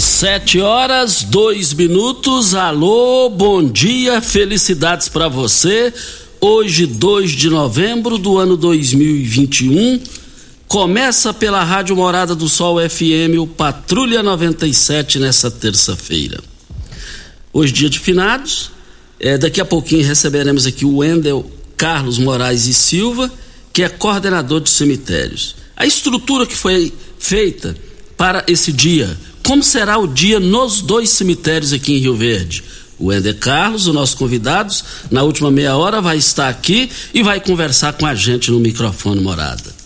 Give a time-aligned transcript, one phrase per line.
[0.00, 2.54] Sete horas, dois minutos.
[2.54, 5.92] Alô, bom dia, felicidades para você.
[6.40, 10.00] Hoje, 2 de novembro do ano 2021.
[10.66, 16.40] Começa pela Rádio Morada do Sol FM, o Patrulha 97, nessa terça-feira.
[17.52, 18.70] Hoje, dia de finados.
[19.20, 21.44] É, daqui a pouquinho receberemos aqui o Wendel
[21.76, 23.30] Carlos Moraes e Silva,
[23.70, 25.56] que é coordenador de cemitérios.
[25.76, 27.76] A estrutura que foi feita
[28.16, 32.62] para esse dia como será o dia nos dois cemitérios aqui em Rio Verde.
[32.98, 34.74] O Ender Carlos, o nosso convidado,
[35.10, 39.20] na última meia hora vai estar aqui e vai conversar com a gente no microfone
[39.20, 39.80] morada.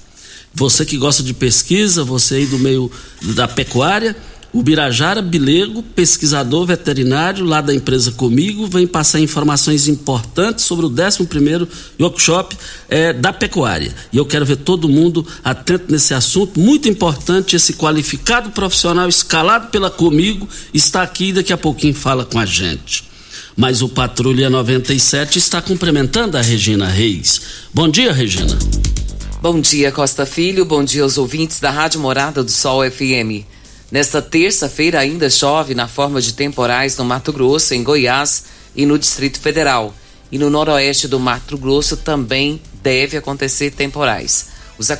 [0.52, 2.90] Você que gosta de pesquisa, você aí do meio
[3.34, 4.16] da pecuária,
[4.54, 10.90] o Birajara Bilego, pesquisador veterinário lá da empresa Comigo, vem passar informações importantes sobre o
[10.90, 11.66] 11º
[12.00, 12.56] workshop
[12.88, 13.92] é, da pecuária.
[14.12, 19.70] E eu quero ver todo mundo atento nesse assunto, muito importante, esse qualificado profissional escalado
[19.72, 23.02] pela Comigo está aqui e daqui a pouquinho fala com a gente.
[23.56, 27.40] Mas o Patrulha 97 está cumprimentando a Regina Reis.
[27.72, 28.56] Bom dia, Regina.
[29.42, 30.64] Bom dia, Costa Filho.
[30.64, 33.53] Bom dia aos ouvintes da Rádio Morada do Sol FM.
[33.90, 38.98] Nesta terça-feira ainda chove na forma de temporais no Mato Grosso, em Goiás e no
[38.98, 39.94] Distrito Federal.
[40.32, 44.48] E no noroeste do Mato Grosso também deve acontecer temporais.
[44.78, 44.90] Os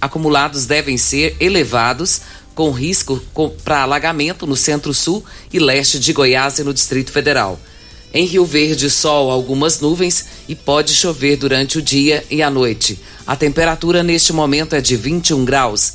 [0.00, 2.20] acumulados devem ser elevados,
[2.54, 3.22] com risco
[3.64, 7.58] para alagamento no centro-sul e leste de Goiás e no Distrito Federal.
[8.12, 13.00] Em Rio Verde, sol, algumas nuvens e pode chover durante o dia e a noite.
[13.26, 15.94] A temperatura neste momento é de 21 graus.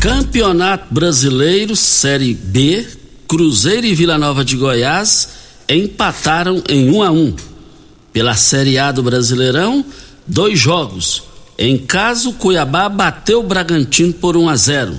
[0.00, 2.86] Campeonato Brasileiro Série B,
[3.28, 5.28] Cruzeiro e Vila Nova de Goiás
[5.68, 7.36] empataram em 1 a 1.
[8.10, 9.84] Pela Série A do Brasileirão,
[10.26, 11.22] dois jogos.
[11.58, 14.96] Em casa, o Cuiabá bateu o Bragantino por 1 a 0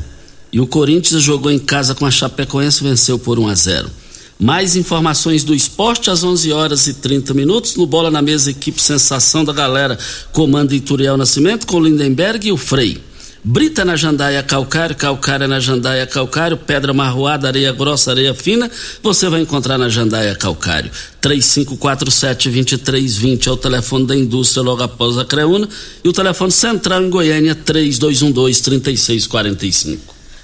[0.53, 3.89] e o Corinthians jogou em casa com a Chapecoense venceu por 1 a 0.
[4.37, 8.79] Mais informações do esporte às 11 horas e 30 minutos no Bola na Mesa, equipe
[8.79, 9.97] Sensação da Galera,
[10.31, 13.09] comando Ituriel Nascimento com Lindenberg e o Frei.
[13.43, 18.69] Brita na jandaia calcário, calcária na jandaia calcário, pedra marroada, areia grossa, areia fina,
[19.01, 20.91] você vai encontrar na jandaia calcário.
[21.19, 25.67] 3547-2320 é o telefone da indústria logo após a Creuna
[26.03, 29.97] e o telefone central em Goiânia 3212-3645.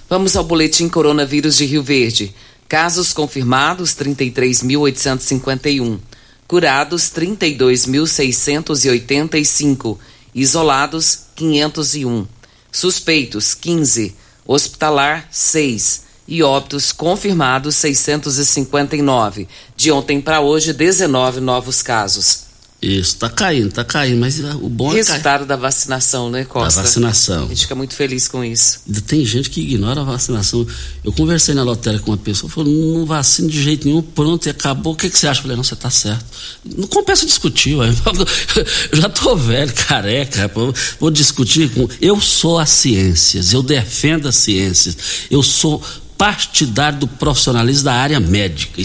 [0.09, 2.33] Vamos ao boletim coronavírus de Rio Verde.
[2.67, 5.99] Casos confirmados 33.851.
[6.47, 9.99] Curados 32.685.
[10.33, 12.36] Isolados 501.
[12.71, 14.15] Suspeitos 15.
[14.45, 19.47] Hospitalar 6 e óbitos confirmados 659.
[19.75, 22.46] De ontem para hoje, 19 novos casos.
[22.79, 26.81] Isso, tá caindo, tá caindo, mas ah, o bom Resultado é da vacinação, né, Costa?
[26.81, 27.45] Da vacinação.
[27.45, 28.81] A gente fica muito feliz com isso.
[29.07, 30.65] Tem gente que ignora a vacinação.
[31.03, 34.51] Eu conversei na lotérica com uma pessoa, falou, não vacina de jeito nenhum, pronto, e
[34.51, 34.93] acabou.
[34.93, 35.39] O que, que você acha?
[35.39, 36.23] Eu falei, não, você tá certo.
[36.63, 37.89] Não compensa discutir, ué.
[38.91, 40.51] eu já tô velho, careca,
[40.99, 41.89] vou discutir com...
[41.99, 44.95] Eu sou as ciências, eu defendo as ciências,
[45.31, 45.81] eu sou
[46.15, 48.79] partidário do profissionalismo da área médica,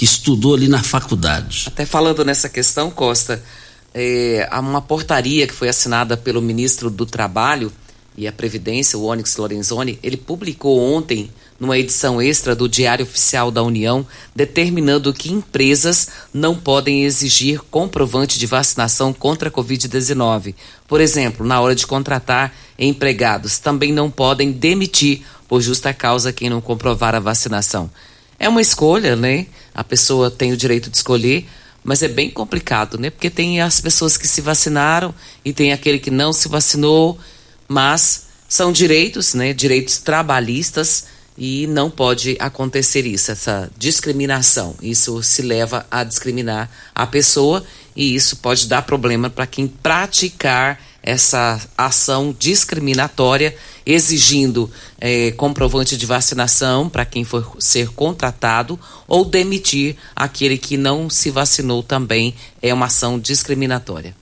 [0.00, 1.64] que estudou ali na faculdade.
[1.66, 3.44] Até falando nessa questão, Costa,
[3.92, 7.70] é, há uma portaria que foi assinada pelo ministro do Trabalho
[8.16, 13.50] e a Previdência, o Onyx Lorenzoni, ele publicou ontem, numa edição extra do Diário Oficial
[13.50, 20.54] da União, determinando que empresas não podem exigir comprovante de vacinação contra a Covid-19.
[20.88, 26.48] Por exemplo, na hora de contratar empregados, também não podem demitir por justa causa quem
[26.48, 27.90] não comprovar a vacinação.
[28.38, 29.46] É uma escolha, né?
[29.74, 31.46] A pessoa tem o direito de escolher,
[31.82, 33.10] mas é bem complicado, né?
[33.10, 35.14] Porque tem as pessoas que se vacinaram
[35.44, 37.18] e tem aquele que não se vacinou,
[37.66, 39.52] mas são direitos, né?
[39.52, 41.06] Direitos trabalhistas
[41.38, 44.74] e não pode acontecer isso, essa discriminação.
[44.82, 47.64] Isso se leva a discriminar a pessoa
[47.96, 53.56] e isso pode dar problema para quem praticar essa ação discriminatória,
[53.86, 54.70] exigindo
[55.00, 61.30] eh, comprovante de vacinação para quem for ser contratado ou demitir aquele que não se
[61.30, 64.14] vacinou também é uma ação discriminatória.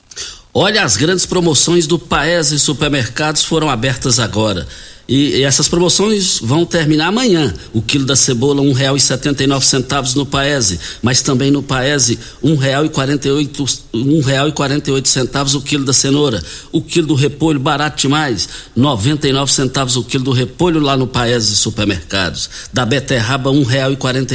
[0.54, 4.66] Olha, as grandes promoções do Paese Supermercados foram abertas agora.
[5.08, 7.54] E, e, essas promoções vão terminar amanhã.
[7.72, 8.60] O quilo da cebola
[9.46, 13.26] nove centavos no Paese, mas também no Paese um real e quarenta
[14.92, 16.44] oito centavos o quilo da cenoura.
[16.70, 20.94] O quilo do repolho barato demais, noventa e nove centavos o quilo do repolho lá
[20.94, 22.50] no Paese Supermercados.
[22.70, 23.50] Da beterraba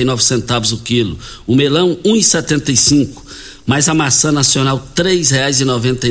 [0.03, 1.19] nove centavos o quilo.
[1.45, 1.99] O melão
[2.71, 3.21] e cinco
[3.65, 4.77] mas a maçã nacional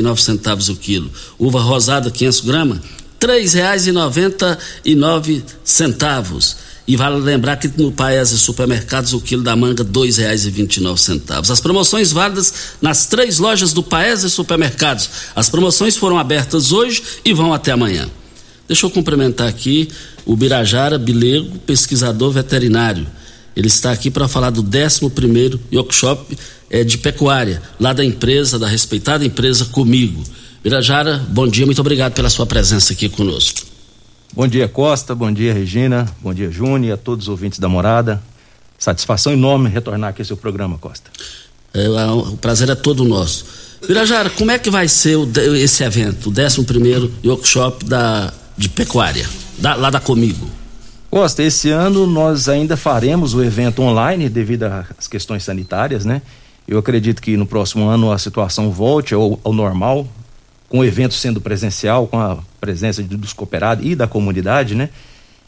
[0.01, 1.11] nove centavos o quilo.
[1.37, 2.79] Uva rosada 500 gramas
[3.23, 6.57] três reais e noventa e nove centavos.
[6.85, 10.75] E vale lembrar que no Paese Supermercados o quilo da manga dois reais e vinte
[10.75, 11.49] e nove centavos.
[11.49, 15.09] As promoções válidas nas três lojas do Paese Supermercados.
[15.33, 18.09] As promoções foram abertas hoje e vão até amanhã.
[18.67, 19.87] Deixa eu cumprimentar aqui
[20.25, 23.07] o Birajara Bilego, pesquisador veterinário.
[23.55, 26.37] Ele está aqui para falar do 11 primeiro workshop
[26.69, 30.21] é, de pecuária, lá da empresa, da respeitada empresa Comigo.
[30.63, 33.63] Birajara, bom dia, muito obrigado pela sua presença aqui conosco.
[34.33, 37.67] Bom dia, Costa, bom dia, Regina, bom dia, Júnior, e a todos os ouvintes da
[37.67, 38.23] morada.
[38.79, 41.11] Satisfação enorme retornar aqui ao seu programa, Costa.
[41.73, 43.45] É, o prazer é todo nosso.
[43.85, 48.69] Birajara, como é que vai ser o, esse evento, o 11 primeiro workshop da, de
[48.69, 50.49] pecuária, da, lá da Comigo?
[51.11, 56.21] Costa, esse ano nós ainda faremos o evento online devido às questões sanitárias, né?
[56.65, 60.07] Eu acredito que no próximo ano a situação volte ao, ao normal,
[60.73, 64.89] com o evento sendo presencial, com a presença dos cooperados e da comunidade, né?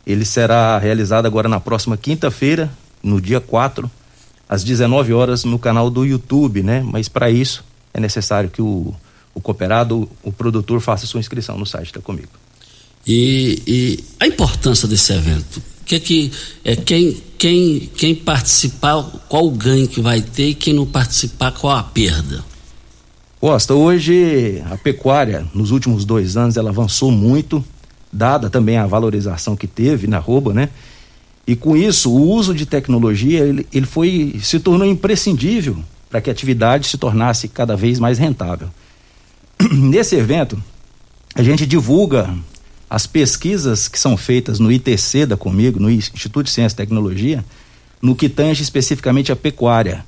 [0.05, 3.89] Ele será realizado agora na próxima quinta-feira, no dia 4,
[4.48, 6.86] às 19 horas, no canal do YouTube, né?
[6.86, 8.94] Mas para isso é necessário que o,
[9.34, 12.29] o cooperado, o produtor, faça sua inscrição no site da Comigo.
[13.08, 15.60] E, e a importância desse evento?
[15.88, 16.32] Que que
[16.63, 21.51] é quem quem quem participar, qual o ganho que vai ter e quem não participar,
[21.51, 22.46] qual a perda?
[23.46, 27.64] Costa, hoje a pecuária, nos últimos dois anos, ela avançou muito,
[28.12, 30.70] dada também a valorização que teve na rouba, né?
[31.46, 35.78] E com isso, o uso de tecnologia, ele, ele foi, se tornou imprescindível
[36.10, 38.68] para que a atividade se tornasse cada vez mais rentável.
[39.72, 40.60] Nesse evento,
[41.36, 42.34] a gente divulga
[42.90, 47.46] as pesquisas que são feitas no ITC da Comigo, no Instituto de Ciência e Tecnologia,
[48.02, 50.04] no que tange especificamente a pecuária.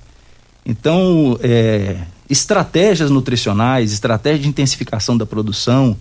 [0.69, 1.95] Então, é,
[2.29, 5.95] estratégias nutricionais, estratégias de intensificação da produção,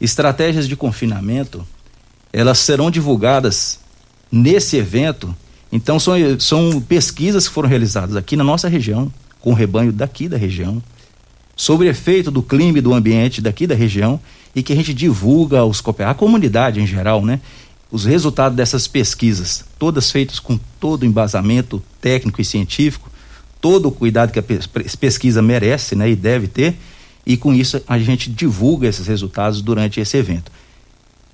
[0.00, 1.64] estratégias de confinamento,
[2.32, 3.78] elas serão divulgadas
[4.30, 5.32] nesse evento.
[5.70, 10.28] Então, são, são pesquisas que foram realizadas aqui na nossa região, com o rebanho daqui
[10.28, 10.82] da região,
[11.54, 14.20] sobre o efeito do clima e do ambiente daqui da região
[14.52, 17.40] e que a gente divulga aos a comunidade em geral, né?
[17.88, 23.08] Os resultados dessas pesquisas, todas feitas com todo o embasamento técnico e científico,
[23.60, 24.44] todo o cuidado que a
[24.98, 26.76] pesquisa merece né, e deve ter,
[27.26, 30.50] e com isso a gente divulga esses resultados durante esse evento.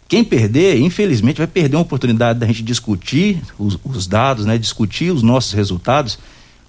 [0.09, 5.11] Quem perder, infelizmente, vai perder uma oportunidade da gente discutir os, os dados, né, discutir
[5.11, 6.19] os nossos resultados,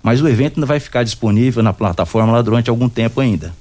[0.01, 3.53] mas o evento ainda vai ficar disponível na plataforma lá durante algum tempo ainda.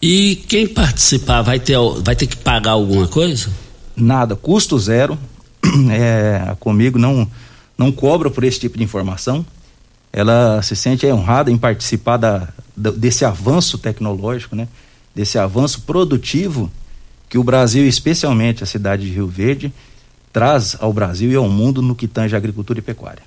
[0.00, 3.48] E quem participar vai ter, vai ter que pagar alguma coisa?
[3.94, 5.18] Nada, custo zero.
[5.90, 7.26] É, comigo não
[7.78, 9.44] não cobra por esse tipo de informação.
[10.12, 14.68] Ela se sente honrada em participar da, desse avanço tecnológico, né?
[15.14, 16.70] Desse avanço produtivo
[17.28, 19.72] que o Brasil, especialmente a cidade de Rio Verde,
[20.32, 23.22] traz ao Brasil e ao mundo no que tange agricultura e pecuária.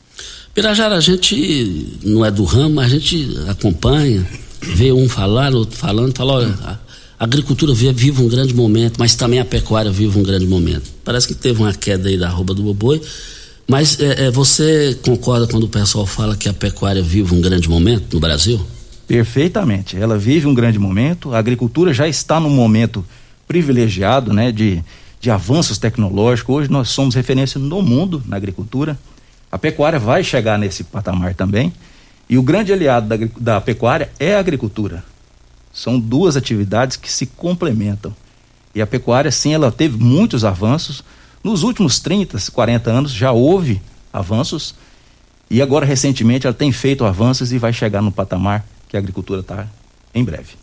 [0.54, 4.25] Pirajara, a gente não é do ramo, a gente acompanha,
[4.62, 6.80] vê um falar, outro falando, fala, olha, a
[7.20, 10.92] agricultura vive um grande momento, mas também a pecuária vive um grande momento.
[11.04, 13.01] Parece que teve uma queda aí da arroba do boboi,
[13.67, 17.67] mas é, é, você concorda quando o pessoal fala que a pecuária vive um grande
[17.67, 18.65] momento no Brasil?
[19.07, 19.98] Perfeitamente.
[19.98, 21.34] Ela vive um grande momento.
[21.34, 23.05] A agricultura já está num momento
[23.48, 24.84] privilegiado, né, de,
[25.19, 26.55] de avanços tecnológicos.
[26.55, 28.98] Hoje nós somos referência no mundo na agricultura.
[29.51, 31.74] A pecuária vai chegar nesse patamar também.
[32.29, 35.03] E o grande aliado da, da pecuária é a agricultura.
[35.74, 38.15] São duas atividades que se complementam.
[38.74, 41.03] E a pecuária, sim, ela teve muitos avanços.
[41.45, 43.79] Nos últimos 30, 40 anos já houve
[44.11, 44.73] avanços.
[45.47, 49.41] E agora, recentemente, ela tem feito avanços e vai chegar no patamar que a agricultura
[49.41, 49.67] está
[50.15, 50.53] em breve.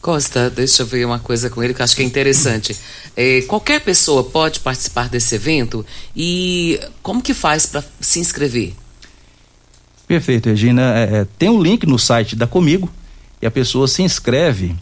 [0.00, 2.76] Costa, deixa eu ver uma coisa com ele que eu acho que é interessante.
[3.14, 5.84] É, qualquer pessoa pode participar desse evento
[6.16, 8.72] e como que faz para se inscrever?
[10.08, 10.98] Perfeito, Regina.
[10.98, 12.90] É, é, tem um link no site da Comigo
[13.42, 14.74] e a pessoa se inscreve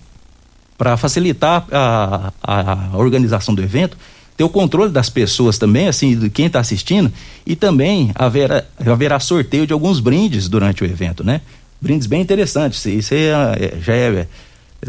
[0.78, 3.98] para facilitar a, a, a, organização do evento,
[4.40, 7.12] ter o controle das pessoas também, assim, de quem está assistindo,
[7.44, 11.42] e também haverá, haverá sorteio de alguns brindes durante o evento, né?
[11.78, 12.86] Brindes bem interessantes.
[12.86, 14.26] Isso é, é já é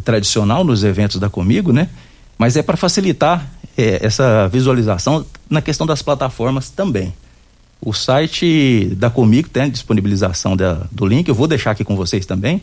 [0.05, 1.89] tradicional nos eventos da Comigo, né?
[2.37, 3.45] Mas é para facilitar
[3.77, 7.13] é, essa visualização na questão das plataformas também.
[7.81, 11.97] O site da Comigo tem a disponibilização da, do link, eu vou deixar aqui com
[11.97, 12.61] vocês também.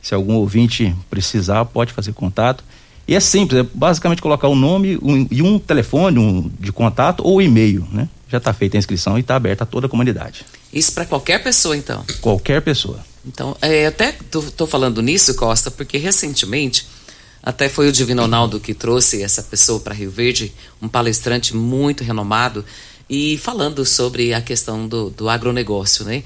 [0.00, 2.62] Se algum ouvinte precisar, pode fazer contato.
[3.08, 6.70] E é simples, é basicamente colocar o um nome um, e um telefone um, de
[6.70, 8.06] contato ou e-mail, né?
[8.28, 10.44] Já está feita a inscrição e está aberta a toda a comunidade.
[10.70, 12.04] Isso para qualquer pessoa, então?
[12.20, 13.00] Qualquer pessoa.
[13.26, 16.86] Então, é, até estou falando nisso, Costa, porque recentemente
[17.42, 22.04] até foi o Divino Ronaldo que trouxe essa pessoa para Rio Verde, um palestrante muito
[22.04, 22.62] renomado,
[23.08, 26.22] e falando sobre a questão do, do agronegócio, né?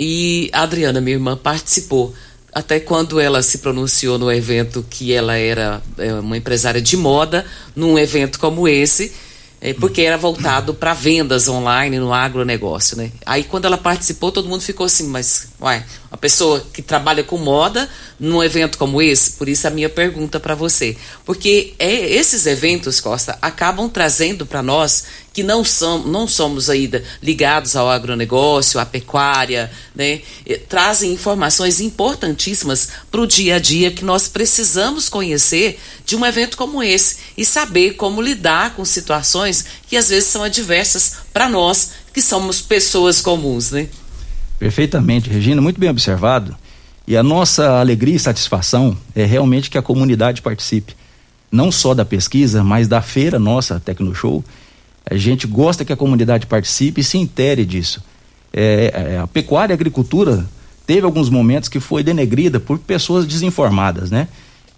[0.00, 2.14] E a Adriana, minha irmã, participou.
[2.56, 7.44] Até quando ela se pronunciou no evento que ela era é, uma empresária de moda,
[7.74, 9.12] num evento como esse,
[9.60, 13.12] é, porque era voltado para vendas online no agronegócio, né?
[13.26, 17.36] Aí quando ela participou, todo mundo ficou assim, mas, uai, uma pessoa que trabalha com
[17.36, 20.96] moda num evento como esse, por isso a minha pergunta para você.
[21.26, 25.04] Porque é, esses eventos, Costa, acabam trazendo para nós
[25.36, 30.22] que não, são, não somos ainda ligados ao agronegócio, à pecuária, né?
[30.66, 36.56] trazem informações importantíssimas para o dia a dia que nós precisamos conhecer de um evento
[36.56, 41.90] como esse e saber como lidar com situações que às vezes são adversas para nós
[42.14, 43.88] que somos pessoas comuns, né?
[44.58, 46.56] Perfeitamente, Regina, muito bem observado.
[47.06, 50.96] E a nossa alegria e satisfação é realmente que a comunidade participe,
[51.52, 54.42] não só da pesquisa, mas da feira nossa, Tecno Show.
[55.08, 58.02] A gente gosta que a comunidade participe e se intere disso.
[58.52, 60.46] É, é, a pecuária e a agricultura
[60.86, 64.28] teve alguns momentos que foi denegrida por pessoas desinformadas, né?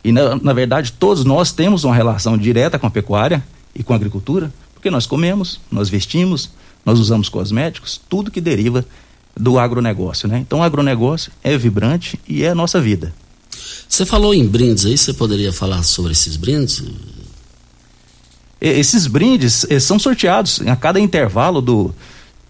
[0.05, 3.43] E na, na verdade todos nós temos uma relação direta com a pecuária
[3.75, 6.51] e com a agricultura, porque nós comemos, nós vestimos,
[6.85, 8.85] nós usamos cosméticos, tudo que deriva
[9.37, 10.39] do agronegócio, né?
[10.39, 13.15] Então o agronegócio é vibrante e é a nossa vida.
[13.89, 16.83] Você falou em brindes aí, você poderia falar sobre esses brindes?
[18.61, 21.95] Esses brindes são sorteados a cada intervalo do,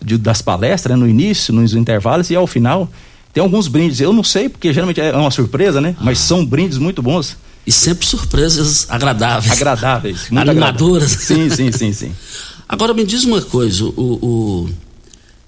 [0.02, 1.04] de, das palestras, né?
[1.04, 2.90] no início, nos intervalos e ao final.
[3.32, 5.94] Tem alguns brindes, eu não sei, porque geralmente é uma surpresa, né?
[5.98, 6.04] Ah.
[6.04, 7.36] Mas são brindes muito bons.
[7.66, 9.52] E sempre surpresas agradáveis.
[9.52, 10.28] Agradáveis.
[10.34, 11.10] Animadoras.
[11.10, 12.12] Sim, sim, sim, sim.
[12.66, 14.70] Agora me diz uma coisa, o, o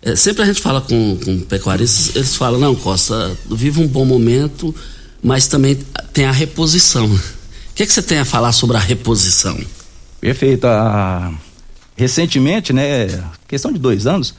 [0.02, 4.06] é, sempre a gente fala com, com pecuaristas, eles falam, não, Costa, vive um bom
[4.06, 4.74] momento,
[5.22, 5.78] mas também
[6.12, 7.06] tem a reposição.
[7.70, 9.58] O que, é que você tem a falar sobre a reposição?
[10.20, 10.66] Perfeito.
[10.66, 11.32] A...
[11.96, 13.08] Recentemente, né,
[13.46, 14.34] questão de dois anos,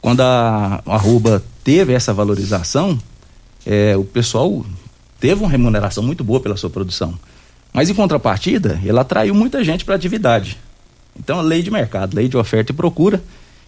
[0.00, 2.98] quando a arroba teve essa valorização,
[3.66, 4.64] é, o pessoal
[5.20, 7.18] teve uma remuneração muito boa pela sua produção.
[7.72, 10.56] Mas em contrapartida, ela atraiu muita gente para a atividade.
[11.18, 13.22] Então, a lei de mercado, lei de oferta e procura,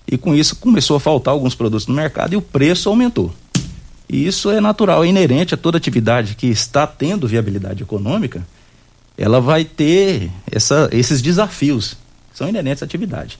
[0.06, 3.34] e com isso começou a faltar alguns produtos no mercado e o preço aumentou.
[4.08, 8.46] E isso é natural, é inerente a toda atividade que está tendo viabilidade econômica,
[9.16, 11.96] ela vai ter essa, esses desafios,
[12.34, 13.38] são inerentes à atividade.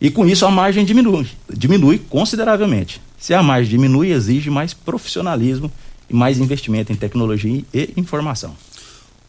[0.00, 3.00] E com isso a margem diminui, diminui consideravelmente.
[3.18, 5.72] Se a margem diminui, exige mais profissionalismo
[6.08, 8.54] e mais investimento em tecnologia e informação.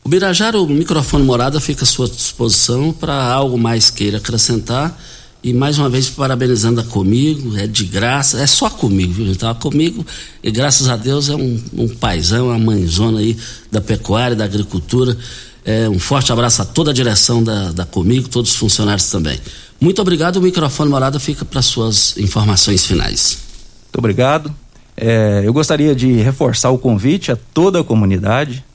[0.03, 4.97] O Birajara, o microfone morada fica à sua disposição para algo mais queira acrescentar.
[5.43, 9.27] E mais uma vez parabenizando a comigo, é de graça, é só comigo, viu?
[9.27, 10.05] Então, comigo,
[10.43, 13.37] e graças a Deus é um, um paizão, uma mãezona aí
[13.71, 15.15] da pecuária, da agricultura.
[15.63, 19.39] É, um forte abraço a toda a direção da, da Comigo, todos os funcionários também.
[19.79, 23.37] Muito obrigado, o microfone morada fica para suas informações finais.
[23.85, 24.53] Muito obrigado.
[24.95, 28.65] É, eu gostaria de reforçar o convite a toda a comunidade,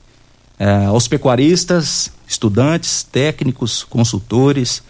[0.58, 4.80] é, aos pecuaristas, estudantes, técnicos, consultores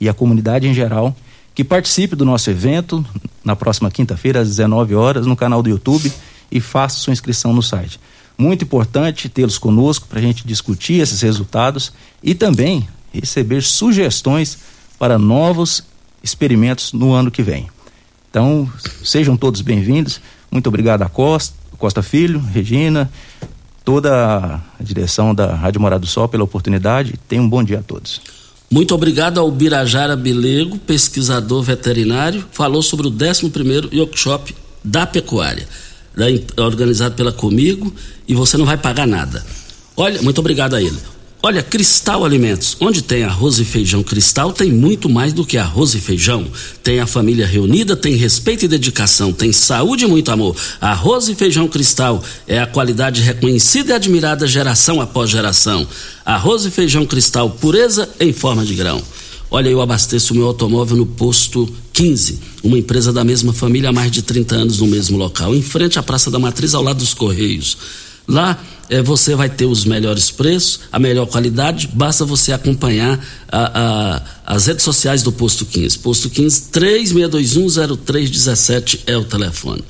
[0.00, 1.14] e a comunidade em geral,
[1.54, 3.04] que participe do nosso evento
[3.44, 6.12] na próxima quinta-feira, às 19 horas, no canal do YouTube
[6.50, 7.98] e faça sua inscrição no site.
[8.36, 14.58] Muito importante tê-los conosco para a gente discutir esses resultados e também receber sugestões
[14.98, 15.82] para novos
[16.22, 17.68] experimentos no ano que vem.
[18.30, 18.70] Então,
[19.02, 20.20] sejam todos bem-vindos.
[20.50, 23.10] Muito obrigado a Costa, Costa Filho, Regina,
[23.84, 27.18] toda a direção da Rádio Morado do Sol pela oportunidade.
[27.28, 28.35] Tenham um bom dia a todos.
[28.70, 35.68] Muito obrigado ao Birajara Bilego, pesquisador veterinário, falou sobre o 11º workshop da pecuária,
[36.56, 37.94] organizado pela Comigo,
[38.26, 39.44] e você não vai pagar nada.
[39.96, 40.98] Olha, muito obrigado a ele.
[41.48, 45.94] Olha, Cristal Alimentos, onde tem arroz e feijão Cristal, tem muito mais do que arroz
[45.94, 46.44] e feijão.
[46.82, 50.56] Tem a família reunida, tem respeito e dedicação, tem saúde e muito amor.
[50.80, 55.86] Arroz e feijão Cristal é a qualidade reconhecida e admirada geração após geração.
[56.24, 59.00] Arroz e feijão Cristal, pureza em forma de grão.
[59.48, 63.92] Olha, eu abasteço o meu automóvel no posto 15, uma empresa da mesma família há
[63.92, 66.98] mais de 30 anos no mesmo local, em frente à Praça da Matriz, ao lado
[66.98, 67.78] dos Correios.
[68.28, 68.58] Lá
[68.88, 74.54] é, você vai ter os melhores preços, a melhor qualidade, basta você acompanhar a, a,
[74.54, 75.98] as redes sociais do Posto 15.
[75.98, 79.82] Posto 15 36210317 é o telefone.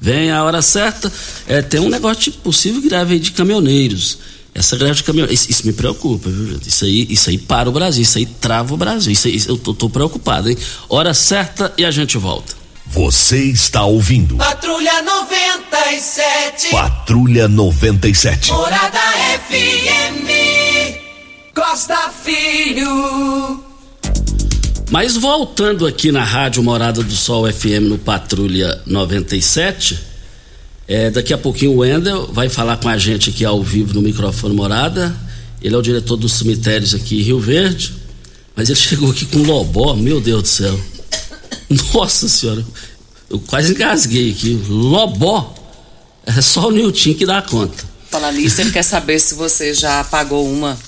[0.00, 1.10] Vem a hora certa,
[1.46, 4.18] é, tem um negócio de possível greve de caminhoneiros.
[4.54, 6.60] Essa greve de caminhoneiros, isso, isso, me preocupa, viu?
[6.64, 9.12] Isso aí, isso aí para o Brasil, isso aí trava o Brasil.
[9.12, 10.56] Isso aí, eu tô, tô preocupado, hein?
[10.88, 12.63] Hora certa e a gente volta.
[12.94, 14.36] Você está ouvindo.
[14.36, 16.70] Patrulha 97.
[16.70, 18.52] Patrulha 97.
[18.52, 19.00] Morada
[19.48, 20.30] FM.
[21.52, 23.64] Costa Filho.
[24.92, 29.98] Mas voltando aqui na Rádio Morada do Sol FM no Patrulha 97,
[30.86, 34.02] é, daqui a pouquinho o Wendel vai falar com a gente aqui ao vivo no
[34.02, 35.12] microfone Morada.
[35.60, 37.92] Ele é o diretor dos cemitérios aqui em Rio Verde,
[38.54, 40.93] mas ele chegou aqui com lobó, meu Deus do céu.
[41.94, 42.64] Nossa senhora,
[43.30, 44.54] eu quase engasguei aqui.
[44.68, 45.54] Lobó.
[46.26, 47.84] É só o Nilton que dá conta.
[48.10, 50.78] Falar nisso, ele quer saber se você já pagou uma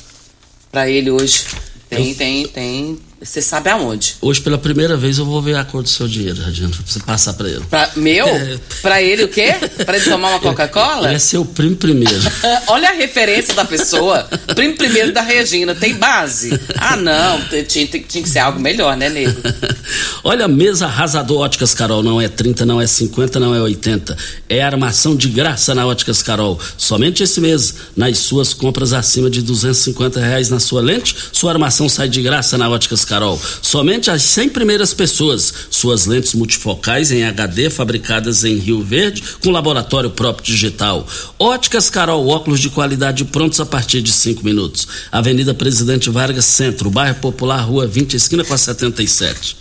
[0.71, 1.45] para ele hoje.
[1.89, 2.17] Tem, eu...
[2.17, 4.17] tem, tem você sabe aonde?
[4.21, 7.01] Hoje, pela primeira vez, eu vou ver a cor do seu dinheiro, Regina, pra você
[7.01, 7.65] passar pra ele.
[7.71, 8.27] Pra, meu?
[8.27, 8.59] É...
[8.83, 9.55] Pra ele o quê?
[9.87, 11.09] Pra ele tomar uma Coca-Cola?
[11.09, 12.21] Ele é seu primo primeiro.
[12.69, 14.29] Olha a referência da pessoa.
[14.55, 15.75] Primo primeiro da Regina.
[15.75, 16.59] Tem base?
[16.77, 17.41] Ah, não.
[17.67, 19.41] Tinha, tinha que ser algo melhor, né, nego?
[20.23, 22.03] Olha, mesa arrasador Óticas Carol.
[22.03, 24.17] Não é 30, não é 50, não é 80.
[24.49, 26.59] É armação de graça na Óticas Carol.
[26.77, 31.89] Somente esse mês, nas suas compras acima de 250 reais na sua lente, sua armação
[31.89, 33.41] sai de graça na Óticas Carol.
[33.63, 35.53] Somente as 100 primeiras pessoas.
[35.71, 41.07] Suas lentes multifocais em HD fabricadas em Rio Verde com laboratório próprio digital.
[41.39, 44.87] Óticas Carol, óculos de qualidade prontos a partir de 5 minutos.
[45.11, 49.57] Avenida Presidente Vargas Centro, bairro Popular, Rua 20, esquina com a 77.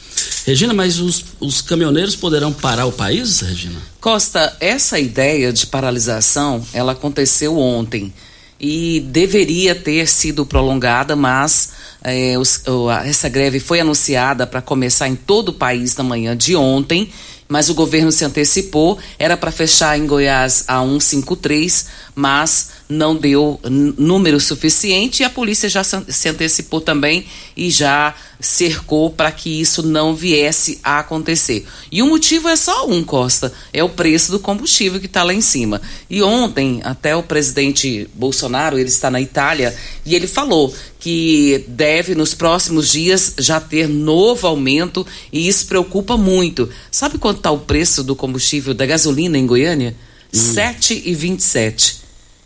[0.45, 3.79] Regina, mas os, os caminhoneiros poderão parar o país, Regina?
[3.99, 8.13] Costa, essa ideia de paralisação, ela aconteceu ontem
[8.59, 11.71] e deveria ter sido prolongada, mas
[12.05, 12.61] é, os,
[13.03, 17.09] essa greve foi anunciada para começar em todo o país na manhã de ontem,
[17.49, 23.59] mas o governo se antecipou, era para fechar em Goiás a 153, mas não deu
[23.97, 27.25] número suficiente e a polícia já se antecipou também
[27.57, 31.65] e já cercou para que isso não viesse a acontecer.
[31.91, 35.33] E o motivo é só um, Costa, é o preço do combustível que está lá
[35.33, 35.81] em cima.
[36.09, 42.15] E ontem, até o presidente Bolsonaro, ele está na Itália, e ele falou que deve
[42.15, 46.69] nos próximos dias já ter novo aumento e isso preocupa muito.
[46.91, 49.95] Sabe quanto está o preço do combustível da gasolina em Goiânia?
[50.33, 50.37] Hum.
[50.37, 52.04] 7,27.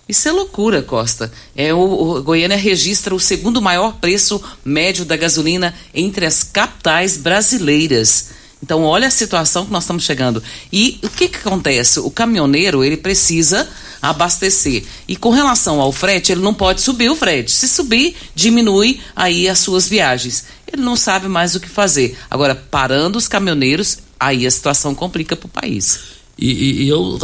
[0.10, 1.32] Isso é loucura, Costa.
[1.56, 7.15] É o, o, Goiânia registra o segundo maior preço médio da gasolina entre as capitais
[7.15, 8.32] brasileiras.
[8.62, 10.41] Então, olha a situação que nós estamos chegando.
[10.74, 12.00] E o que, que acontece?
[12.00, 13.69] O caminhoneiro ele precisa
[14.02, 14.84] abastecer.
[15.08, 17.52] E com relação ao frete, ele não pode subir o frete.
[17.52, 20.45] Se subir, diminui aí as suas viagens.
[20.67, 22.17] Ele não sabe mais o que fazer.
[22.32, 26.00] Agora, parando os caminhoneiros, aí a situação complica para o país.
[26.36, 27.19] E, e, e eu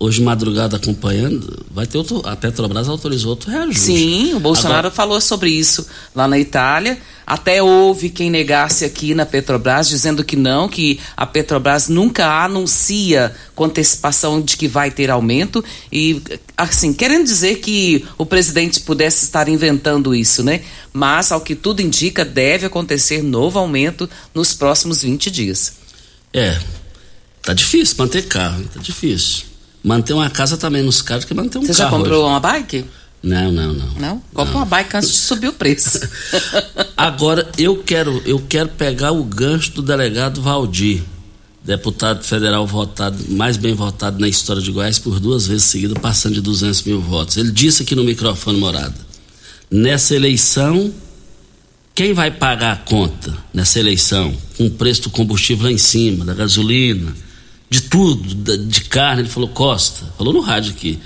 [0.00, 3.80] hoje madrugada acompanhando, vai ter outro, a Petrobras autorizou outro reajuste.
[3.80, 6.98] Sim, o Bolsonaro Agora, falou sobre isso lá na Itália.
[7.26, 13.32] Até houve quem negasse aqui na Petrobras, dizendo que não, que a Petrobras nunca anuncia
[13.54, 15.62] com antecipação de que vai ter aumento.
[15.92, 16.20] E,
[16.56, 20.62] assim, querendo dizer que o presidente pudesse estar inventando isso, né?
[20.94, 25.74] Mas, ao que tudo indica, deve acontecer novo aumento nos próximos 20 dias.
[26.32, 26.58] É,
[27.42, 29.49] tá difícil manter carro, tá difícil.
[29.82, 31.76] Manter uma casa também nos carros que manter um Você carro.
[31.76, 32.30] Você já comprou hoje.
[32.30, 32.84] uma bike?
[33.22, 33.94] Não, não, não.
[33.98, 34.22] Não?
[34.32, 36.00] Compra uma bike antes de subir o preço.
[36.96, 41.02] Agora, eu quero, eu quero pegar o gancho do delegado Valdir,
[41.62, 46.34] deputado federal votado, mais bem votado na história de Goiás por duas vezes seguidas, passando
[46.34, 47.36] de 200 mil votos.
[47.36, 48.94] Ele disse aqui no microfone morada:
[49.70, 50.92] nessa eleição,
[51.94, 54.34] quem vai pagar a conta nessa eleição?
[54.56, 57.14] Com o preço do combustível lá em cima, da gasolina,
[57.70, 59.22] de tudo, de carne.
[59.22, 61.00] Ele falou: Costa, falou no rádio aqui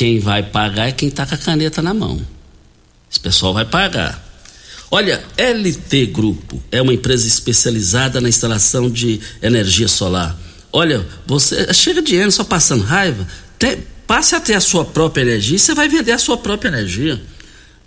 [0.00, 2.18] quem vai pagar é quem está com a caneta na mão.
[3.10, 4.26] Esse pessoal vai pagar.
[4.90, 10.34] Olha, LT Grupo é uma empresa especializada na instalação de energia solar.
[10.72, 15.20] Olha, você chega de ano só passando raiva, tem, passe a ter a sua própria
[15.20, 17.20] energia e você vai vender a sua própria energia.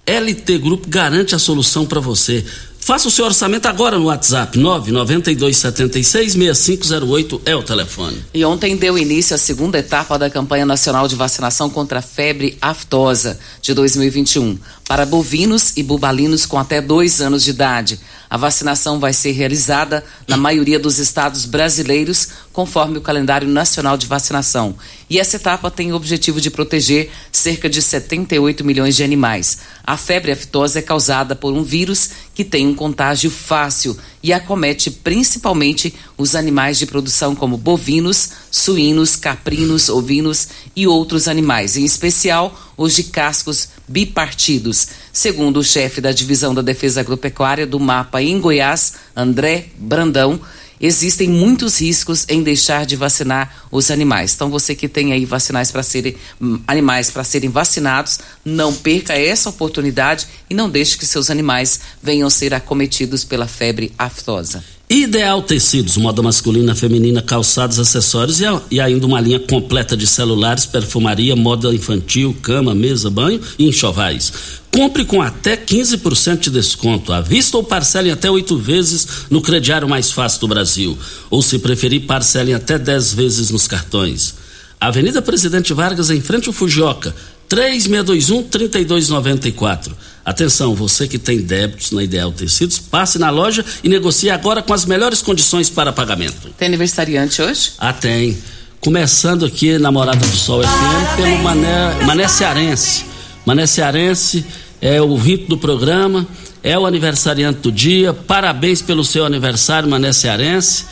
[0.05, 2.45] LT Grupo garante a solução para você.
[2.84, 8.22] Faça o seu orçamento agora no WhatsApp 992766508 é o telefone.
[8.34, 12.58] E ontem deu início a segunda etapa da campanha nacional de vacinação contra a febre
[12.62, 18.02] aftosa de 2021 para bovinos e bubalinos com até dois anos de idade.
[18.30, 24.06] A vacinação vai ser realizada na maioria dos estados brasileiros, conforme o calendário nacional de
[24.06, 24.76] vacinação.
[25.10, 29.58] E essa etapa tem o objetivo de proteger cerca de 78 milhões de animais.
[29.84, 34.89] A febre aftosa é causada por um vírus que tem um contágio fácil e acomete
[34.89, 42.58] principalmente os animais de produção como bovinos, suínos, caprinos, ovinos e outros animais, em especial
[42.78, 44.88] os de cascos bipartidos.
[45.12, 50.39] Segundo o chefe da divisão da Defesa Agropecuária do MAPA em Goiás, André Brandão,
[50.79, 54.33] existem muitos riscos em deixar de vacinar os animais.
[54.33, 59.13] Então você que tem aí vacinais para serem hum, animais para serem vacinados, não perca
[59.13, 64.63] essa oportunidade e não deixe que seus animais venham ser acometidos pela febre aftosa.
[64.95, 70.67] Ideal Tecidos, moda masculina, feminina, calçados, acessórios e, e, ainda uma linha completa de celulares,
[70.67, 74.32] perfumaria, moda infantil, cama, mesa, banho e enxovais.
[74.71, 79.89] Compre com até 15% de desconto, à vista ou parcelem até oito vezes no crediário
[79.89, 80.95] mais fácil do Brasil.
[81.32, 84.36] Ou, se preferir, parcelem até 10 vezes nos cartões.
[84.79, 87.15] Avenida Presidente Vargas, em frente ao Fujioka,
[87.49, 89.91] 3621-3294.
[90.25, 94.73] Atenção, você que tem débitos na Ideal Tecidos, passe na loja e negocie agora com
[94.73, 96.49] as melhores condições para pagamento.
[96.58, 97.73] Tem aniversariante hoje?
[97.77, 98.38] Ah, tem.
[98.79, 103.06] Começando aqui na Morada do Sol FM pelo Mané, Mané Cearense.
[103.45, 104.45] Mané Cearense
[104.82, 106.25] é o ouvinte do programa,
[106.62, 108.13] é o aniversariante do dia.
[108.13, 110.86] Parabéns pelo seu aniversário, Mané Cearense.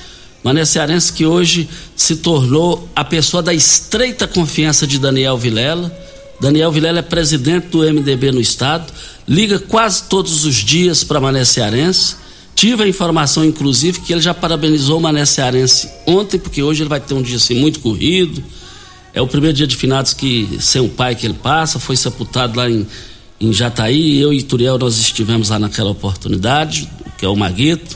[0.43, 6.00] Mané Cearense que hoje se tornou a pessoa da estreita confiança de Daniel Vilela
[6.41, 8.91] Daniel Vilela é presidente do MDB no estado,
[9.27, 12.15] liga quase todos os dias para Mané Cearense.
[12.55, 16.89] Tive a informação, inclusive, que ele já parabenizou o Mané Cearense ontem, porque hoje ele
[16.89, 18.43] vai ter um dia assim, muito corrido.
[19.13, 22.57] É o primeiro dia de finados que, sem o pai que ele passa, foi sepultado
[22.57, 22.87] lá em,
[23.39, 24.19] em Jataí.
[24.19, 27.95] Eu e Turiel nós estivemos lá naquela oportunidade, que é o Maguito.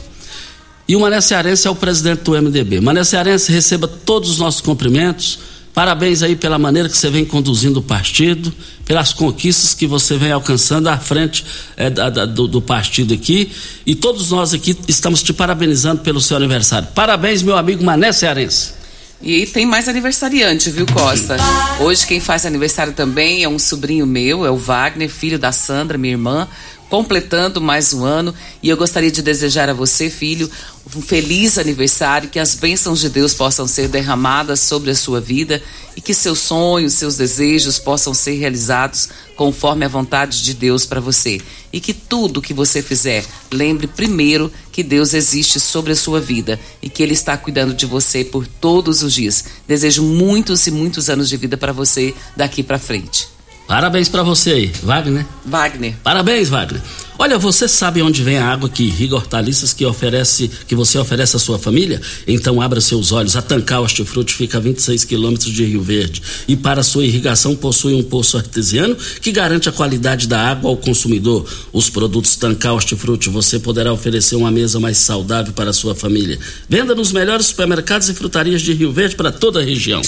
[0.86, 2.80] E o Mané Cearense é o presidente do MDB.
[2.80, 7.80] Mané Cearense receba todos os nossos cumprimentos Parabéns aí pela maneira que você vem conduzindo
[7.80, 8.50] o partido,
[8.86, 11.44] pelas conquistas que você vem alcançando à frente
[11.76, 13.52] é, da, da, do, do, partido aqui.
[13.84, 16.88] E todos nós aqui estamos te parabenizando pelo seu aniversário.
[16.94, 18.72] Parabéns, meu amigo Mané Cearense.
[19.20, 21.36] E tem mais aniversariante, viu, Costa?
[21.78, 25.98] Hoje quem faz aniversário também é um sobrinho meu, é o Wagner, filho da Sandra,
[25.98, 26.48] minha irmã
[26.88, 30.50] completando mais um ano e eu gostaria de desejar a você, filho,
[30.94, 35.60] um feliz aniversário, que as bênçãos de Deus possam ser derramadas sobre a sua vida
[35.96, 41.00] e que seus sonhos, seus desejos possam ser realizados conforme a vontade de Deus para
[41.00, 41.40] você.
[41.72, 46.58] E que tudo que você fizer, lembre primeiro que Deus existe sobre a sua vida
[46.80, 49.44] e que Ele está cuidando de você por todos os dias.
[49.66, 53.35] Desejo muitos e muitos anos de vida para você daqui para frente.
[53.66, 55.26] Parabéns para você aí, Wagner.
[55.44, 55.94] Wagner.
[56.02, 56.80] Parabéns, Wagner.
[57.18, 61.34] Olha, você sabe onde vem a água que irriga hortaliças que oferece, que você oferece
[61.34, 62.00] à sua família?
[62.28, 63.36] Então abra seus olhos.
[63.36, 67.94] A Tancar Hortifruti fica a 26 quilômetros de Rio Verde e para sua irrigação possui
[67.94, 71.48] um poço artesiano que garante a qualidade da água ao consumidor.
[71.72, 76.38] Os produtos Tancar Hortifruti você poderá oferecer uma mesa mais saudável para a sua família.
[76.68, 80.02] Venda nos melhores supermercados e frutarias de Rio Verde para toda a região.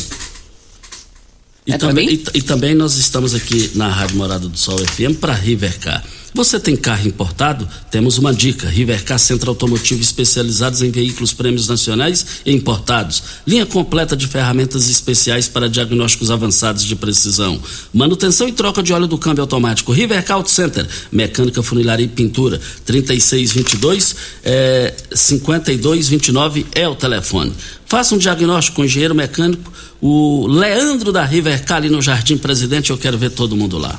[1.69, 5.19] E, É também, e, e também nós estamos aqui na Rádio Morada do Sol FM
[5.21, 6.03] para Rivercar.
[6.35, 7.67] Você tem carro importado?
[7.91, 8.69] Temos uma dica.
[8.69, 13.23] Rivercar Centro Automotivo especializados em veículos prêmios nacionais e importados.
[13.47, 17.61] Linha completa de ferramentas especiais para diagnósticos avançados de precisão.
[17.93, 19.91] Manutenção e troca de óleo do câmbio automático.
[19.91, 20.87] Rivercar Auto Center.
[21.11, 22.61] Mecânica, funilaria e pintura.
[22.85, 24.15] 3622
[24.45, 27.53] é, 5229 é o telefone.
[27.87, 32.91] Faça um diagnóstico com o engenheiro mecânico, o Leandro da Rivercar ali no Jardim Presidente.
[32.91, 33.99] Eu quero ver todo mundo lá.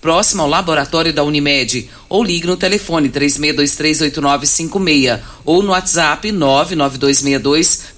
[0.00, 6.30] próximo ao laboratório da Unimed, ou ligue no telefone 36238956 ou no WhatsApp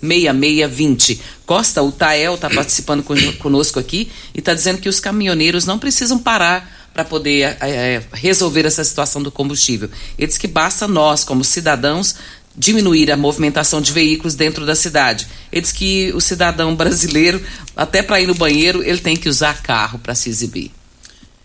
[0.02, 1.18] 992626620.
[1.46, 5.78] Costa, o Tael está participando con- conosco aqui e está dizendo que os caminhoneiros não
[5.78, 9.88] precisam parar para poder eh, resolver essa situação do combustível.
[10.18, 12.16] Ele diz que basta nós, como cidadãos,
[12.56, 15.28] diminuir a movimentação de veículos dentro da cidade.
[15.52, 17.40] Ele diz que o cidadão brasileiro,
[17.76, 20.72] até para ir no banheiro, ele tem que usar carro para se exibir.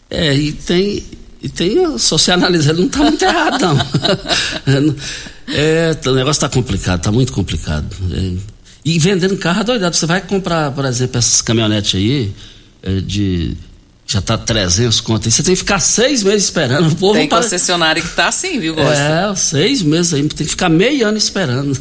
[0.10, 1.04] É, e tem.
[1.42, 4.96] E tem, se você analisar, ele não está muito errado, não.
[5.48, 7.86] É, o negócio está complicado, está muito complicado.
[8.12, 8.34] É,
[8.84, 9.96] e vendendo carro é doidado.
[9.96, 12.34] Você vai comprar, por exemplo, essas caminhonetes aí,
[12.82, 13.56] é, de.
[14.08, 15.32] Já tá 300 conto aí.
[15.32, 16.88] Você tem que ficar seis meses esperando.
[16.92, 18.94] O povo Tem para- concessionário que tá assim, viu, Gosta?
[19.00, 20.22] É, seis meses aí.
[20.28, 21.80] Tem que ficar meio ano esperando.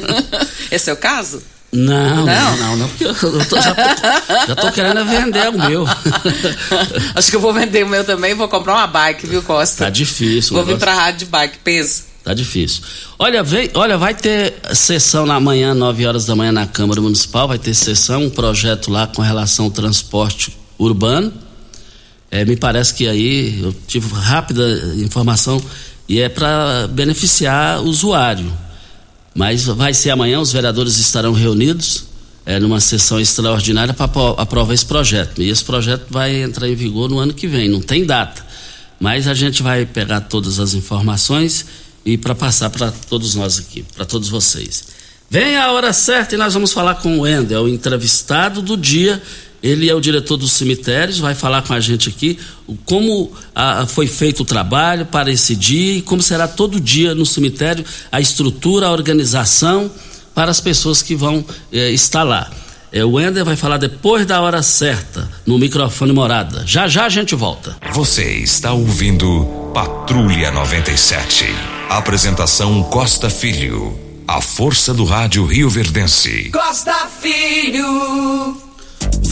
[0.70, 1.42] Esse é o caso?
[1.76, 2.76] Não, não, Não?
[2.76, 5.84] não, porque eu, eu tô- já, tô, já tô querendo vender o meu.
[7.14, 9.84] Acho que eu vou vender o meu também e vou comprar uma bike, viu, Costa?
[9.84, 10.54] Tá difícil.
[10.54, 12.04] Vou vir negócio- pra rádio de bike, pensa.
[12.22, 12.82] Tá difícil.
[13.18, 17.46] Olha, vem, olha, vai ter sessão na manhã, 9 horas da manhã, na Câmara Municipal,
[17.48, 21.32] vai ter sessão, um projeto lá com relação ao transporte urbano.
[22.30, 24.62] É, me parece que aí eu tive rápida
[24.96, 25.62] informação
[26.08, 28.50] e é para beneficiar o usuário.
[29.34, 32.04] Mas vai ser amanhã, os vereadores estarão reunidos
[32.46, 35.42] é, numa sessão extraordinária para aprovar esse projeto.
[35.42, 38.44] E esse projeto vai entrar em vigor no ano que vem, não tem data.
[39.00, 41.66] Mas a gente vai pegar todas as informações
[42.04, 44.84] e para passar para todos nós aqui, para todos vocês.
[45.28, 49.20] Vem a hora certa e nós vamos falar com o Wendel, o entrevistado do dia.
[49.64, 52.38] Ele é o diretor dos cemitérios, vai falar com a gente aqui
[52.84, 57.24] como ah, foi feito o trabalho para esse dia e como será todo dia no
[57.24, 59.90] cemitério a estrutura, a organização
[60.34, 62.50] para as pessoas que vão eh, estar lá.
[62.92, 66.62] Eh, o Wender vai falar depois da hora certa, no microfone morada.
[66.66, 67.74] Já já a gente volta.
[67.94, 71.46] Você está ouvindo Patrulha 97.
[71.88, 73.98] Apresentação Costa Filho.
[74.28, 76.50] A força do rádio Rio Verdense.
[76.50, 78.63] Costa Filho.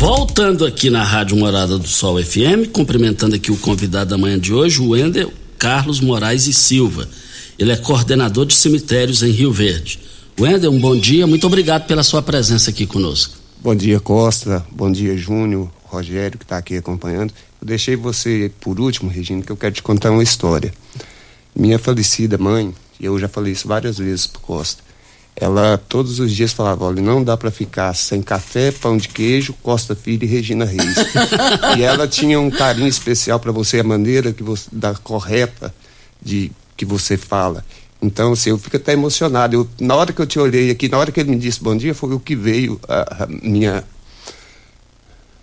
[0.02, 4.52] Voltando aqui na Rádio Morada do Sol FM, cumprimentando aqui o convidado da manhã de
[4.52, 7.08] hoje, o Wender Carlos Moraes e Silva.
[7.56, 10.00] Ele é coordenador de cemitérios em Rio Verde.
[10.36, 13.36] Wender, um bom dia, muito obrigado pela sua presença aqui conosco.
[13.60, 14.66] Bom dia, Costa.
[14.72, 17.32] Bom dia, Júnior, Rogério, que está aqui acompanhando.
[17.60, 20.74] Eu deixei você por último, Regina, que eu quero te contar uma história.
[21.54, 24.82] Minha falecida mãe, e eu já falei isso várias vezes pro Costa,
[25.34, 29.54] ela todos os dias falava: olha, não dá para ficar sem café, pão de queijo,
[29.62, 30.96] Costa Filho e Regina Reis.
[31.76, 35.74] e ela tinha um carinho especial para você, a maneira que você, da correta
[36.20, 37.64] de que você fala.
[38.00, 39.54] Então, assim, eu fico até emocionado.
[39.54, 41.76] Eu, na hora que eu te olhei aqui, na hora que ele me disse bom
[41.76, 43.84] dia, foi o que veio a, a minha.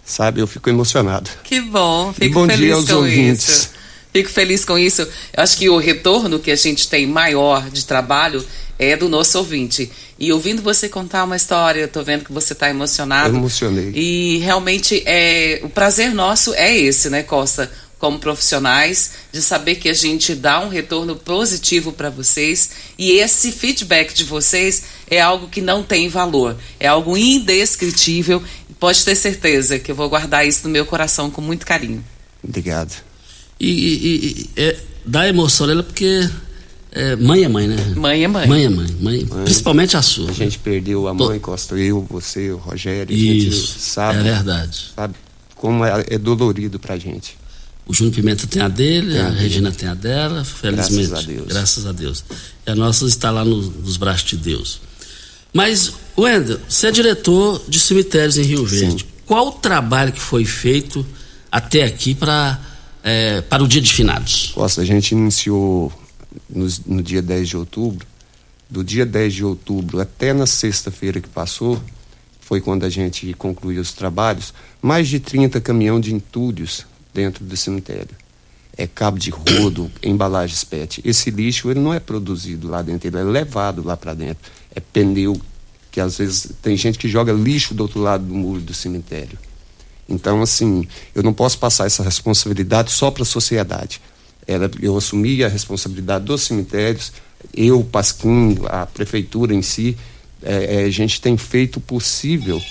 [0.04, 1.30] Sabe, eu fico emocionado.
[1.44, 3.48] Que bom, fico bom dia aos ouvintes.
[3.48, 3.79] isso.
[4.12, 5.02] Fico feliz com isso.
[5.02, 8.44] Eu acho que o retorno que a gente tem maior de trabalho
[8.80, 9.92] é do nosso ouvinte.
[10.18, 13.36] E ouvindo você contar uma história, eu tô vendo que você está emocionado.
[13.36, 13.92] Eu emocionei.
[13.94, 17.70] E realmente é o prazer nosso é esse, né, Costa?
[18.00, 23.52] Como profissionais, de saber que a gente dá um retorno positivo para vocês e esse
[23.52, 28.42] feedback de vocês é algo que não tem valor, é algo indescritível.
[28.80, 32.02] Pode ter certeza que eu vou guardar isso no meu coração com muito carinho.
[32.42, 33.09] Obrigado.
[33.60, 36.30] E, e- e- é, dá emoção nela porque
[36.92, 37.94] é, mãe é mãe, né?
[37.96, 38.48] Mãe é mãe.
[38.48, 40.30] Mãe é mãe, mãe, principalmente a sua.
[40.30, 43.14] A gente perdeu a mãe, Costa, eu, você, o Rogério.
[43.14, 44.92] a Isso, gente sabe, é verdade.
[44.96, 45.16] sabe
[45.56, 47.38] como é, é dolorido pra gente.
[47.86, 49.42] O Júnior Pimenta tem a dele, Tem a a dele.
[49.42, 51.08] Regina tem a dela, felizmente.
[51.10, 51.48] Graças a Deus.
[51.48, 52.24] Graças a Deus.
[52.66, 54.80] E a nossa está lá no- nos braços de Deus.
[55.52, 59.06] Mas, Wendel, você é diretor de cemitérios em Rio Verde.
[59.26, 61.04] Qual o trabalho que foi feito
[61.52, 62.60] até aqui para
[63.50, 64.52] para o dia de finados?
[64.54, 65.92] Costa, a gente iniciou
[66.50, 68.06] no, no dia 10 de outubro,
[68.70, 71.82] do dia 10 de outubro até na sexta-feira que passou,
[72.40, 77.56] foi quando a gente concluiu os trabalhos, mais de 30 caminhão de entulhos dentro do
[77.56, 78.16] cemitério.
[78.76, 81.02] É cabo de rodo, embalagens PET.
[81.04, 84.50] Esse lixo ele não é produzido lá dentro, ele é levado lá para dentro.
[84.74, 85.40] É pneu,
[85.92, 89.38] que às vezes tem gente que joga lixo do outro lado do muro do cemitério.
[90.10, 94.02] Então, assim, eu não posso passar essa responsabilidade só para a sociedade.
[94.48, 97.12] Era, eu assumi a responsabilidade dos cemitérios,
[97.54, 99.96] eu, Pasquim, a prefeitura em si,
[100.42, 102.62] é, é, a gente tem feito o possível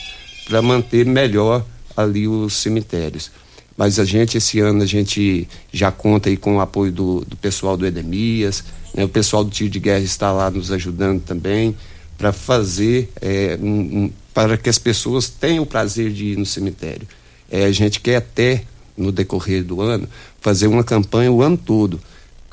[0.47, 1.65] para manter melhor
[1.97, 3.31] ali os cemitérios.
[3.77, 7.37] Mas a gente, esse ano, a gente já conta aí com o apoio do, do
[7.37, 9.05] pessoal do Edemias, né?
[9.05, 11.77] o pessoal do Tiro de Guerra está lá nos ajudando também
[12.17, 16.45] para fazer, é, um, um, para que as pessoas tenham o prazer de ir no
[16.45, 17.07] cemitério.
[17.51, 18.65] É, a gente quer até,
[18.97, 20.09] no decorrer do ano,
[20.41, 22.01] fazer uma campanha o ano todo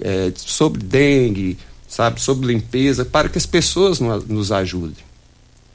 [0.01, 5.03] é, sobre dengue, sabe, sobre limpeza, para que as pessoas nos ajudem.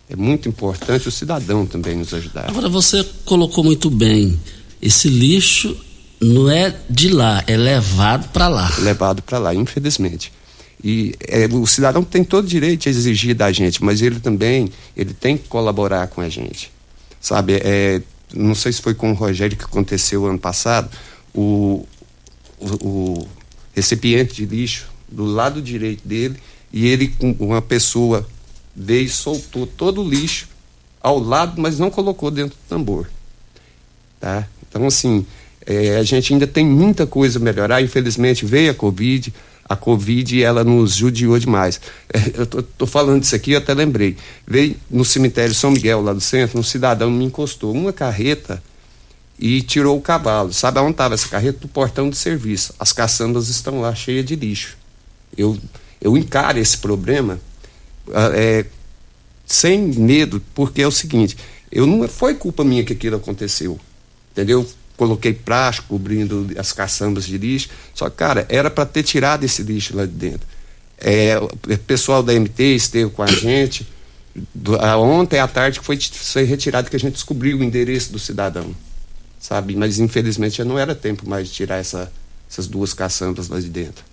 [0.09, 2.49] É muito importante o cidadão também nos ajudar.
[2.49, 4.39] Agora, você colocou muito bem,
[4.83, 5.77] esse lixo
[6.21, 8.73] não é de lá, é levado para lá.
[8.81, 10.33] Levado para lá, infelizmente.
[10.83, 14.71] E é, o cidadão tem todo o direito de exigir da gente, mas ele também
[14.97, 16.73] ele tem que colaborar com a gente.
[17.21, 18.01] Sabe, é,
[18.35, 20.91] não sei se foi com o Rogério que aconteceu ano passado,
[21.35, 21.87] o,
[22.59, 23.29] o, o
[23.75, 26.37] recipiente de lixo do lado direito dele
[26.73, 28.27] e ele com uma pessoa
[28.75, 30.49] veio e soltou todo o lixo
[31.01, 33.09] ao lado, mas não colocou dentro do tambor.
[34.21, 34.47] Tá?
[34.69, 35.27] Então, assim,
[35.67, 37.83] é, a gente ainda tem muita coisa a melhorar.
[37.83, 39.33] Infelizmente, veio a Covid,
[39.71, 41.81] a Covid ela nos judiou demais.
[42.13, 44.17] É, eu tô, tô, falando disso aqui, eu até lembrei.
[44.45, 48.61] Veio no cemitério São Miguel, lá do centro, um cidadão me encostou uma carreta
[49.39, 50.53] e tirou o cavalo.
[50.53, 51.61] Sabe aonde estava essa carreta?
[51.61, 52.75] Do portão de serviço.
[52.81, 54.77] As caçambas estão lá cheias de lixo.
[55.39, 55.57] Eu,
[56.01, 57.39] eu encaro esse problema
[58.13, 58.67] ah, é,
[59.47, 61.37] sem medo, porque é o seguinte,
[61.71, 63.79] eu não foi culpa minha que aquilo aconteceu,
[64.33, 64.69] entendeu?
[65.01, 69.63] Coloquei plástico cobrindo as caçambas de lixo, só que, cara, era para ter tirado esse
[69.63, 70.47] lixo lá de dentro.
[70.99, 73.89] É, o pessoal da MT esteve com a gente,
[74.55, 78.13] do, a, ontem à tarde que foi, foi retirado que a gente descobriu o endereço
[78.13, 78.77] do cidadão,
[79.39, 79.75] sabe?
[79.75, 82.13] Mas infelizmente já não era tempo mais de tirar essa,
[82.51, 84.05] essas duas caçambas lá de dentro.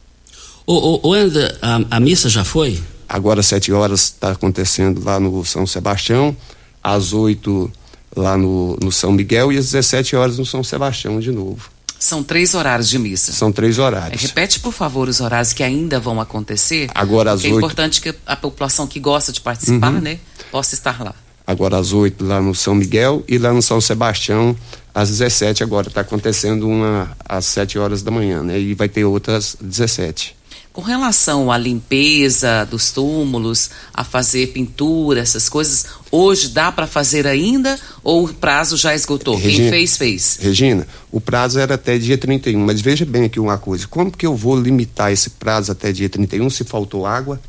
[0.65, 2.81] Ô, ô, ô André, a, a missa já foi?
[3.09, 6.33] Agora às sete horas está acontecendo lá no São Sebastião,
[6.81, 7.69] às oito
[8.17, 11.69] lá no, no São Miguel e às 17 horas no São Sebastião de novo.
[11.99, 13.31] São três horários de missa.
[13.31, 14.21] São três horários.
[14.21, 16.89] Repete, por favor, os horários que ainda vão acontecer.
[16.93, 17.55] Agora às oito.
[17.55, 20.01] É importante que a população que gosta de participar, uhum.
[20.01, 20.19] né,
[20.51, 21.15] possa estar lá.
[21.45, 24.55] Agora às oito lá no São Miguel e lá no São Sebastião
[24.93, 25.87] às 17 agora.
[25.87, 28.59] Está acontecendo uma às 7 horas da manhã, né?
[28.59, 30.36] E vai ter outras às 17.
[30.77, 37.25] Com relação à limpeza dos túmulos, a fazer pintura, essas coisas, hoje dá para fazer
[37.25, 39.35] ainda ou o prazo já esgotou?
[39.35, 40.37] Regina, Quem fez, fez.
[40.39, 44.27] Regina, o prazo era até dia 31, mas veja bem aqui uma coisa: como que
[44.27, 47.41] eu vou limitar esse prazo até dia 31 se faltou água?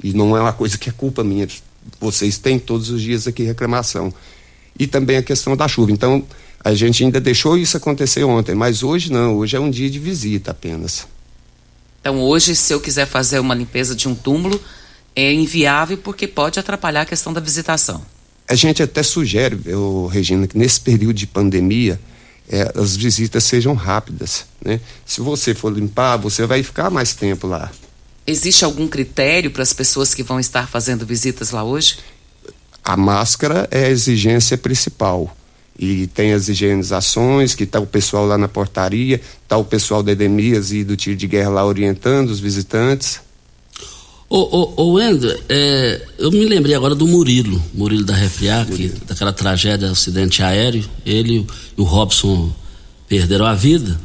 [0.00, 1.48] E não é uma coisa que é culpa minha.
[1.98, 4.14] Vocês têm todos os dias aqui reclamação.
[4.78, 5.90] E também a questão da chuva.
[5.90, 6.22] Então,
[6.62, 9.98] a gente ainda deixou isso acontecer ontem, mas hoje não, hoje é um dia de
[9.98, 11.17] visita apenas.
[12.00, 14.60] Então, hoje, se eu quiser fazer uma limpeza de um túmulo,
[15.14, 18.02] é inviável porque pode atrapalhar a questão da visitação.
[18.46, 22.00] A gente até sugere, eu, Regina, que nesse período de pandemia,
[22.48, 24.46] é, as visitas sejam rápidas.
[24.64, 24.80] Né?
[25.04, 27.70] Se você for limpar, você vai ficar mais tempo lá.
[28.26, 31.98] Existe algum critério para as pessoas que vão estar fazendo visitas lá hoje?
[32.82, 35.36] A máscara é a exigência principal
[35.78, 40.12] e tem as higienizações, que está o pessoal lá na portaria, está o pessoal da
[40.12, 43.20] Edemias e do tiro de guerra lá orientando os visitantes.
[44.28, 49.32] Ô, ô, ô Wender, é, eu me lembrei agora do Murilo, Murilo da Refriac, daquela
[49.32, 52.52] tragédia, acidente aéreo, ele e o Robson
[53.08, 53.98] perderam a vida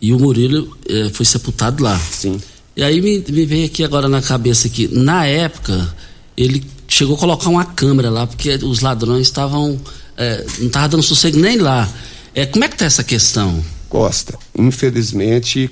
[0.00, 1.98] e o Murilo é, foi sepultado lá.
[1.98, 2.40] Sim.
[2.76, 5.94] E aí me, me veio aqui agora na cabeça que, na época,
[6.36, 9.78] ele chegou a colocar uma câmera lá, porque os ladrões estavam
[10.18, 11.88] é, não estava dando sossego nem lá.
[12.34, 13.64] É, como é que está essa questão?
[13.88, 15.70] Costa, infelizmente,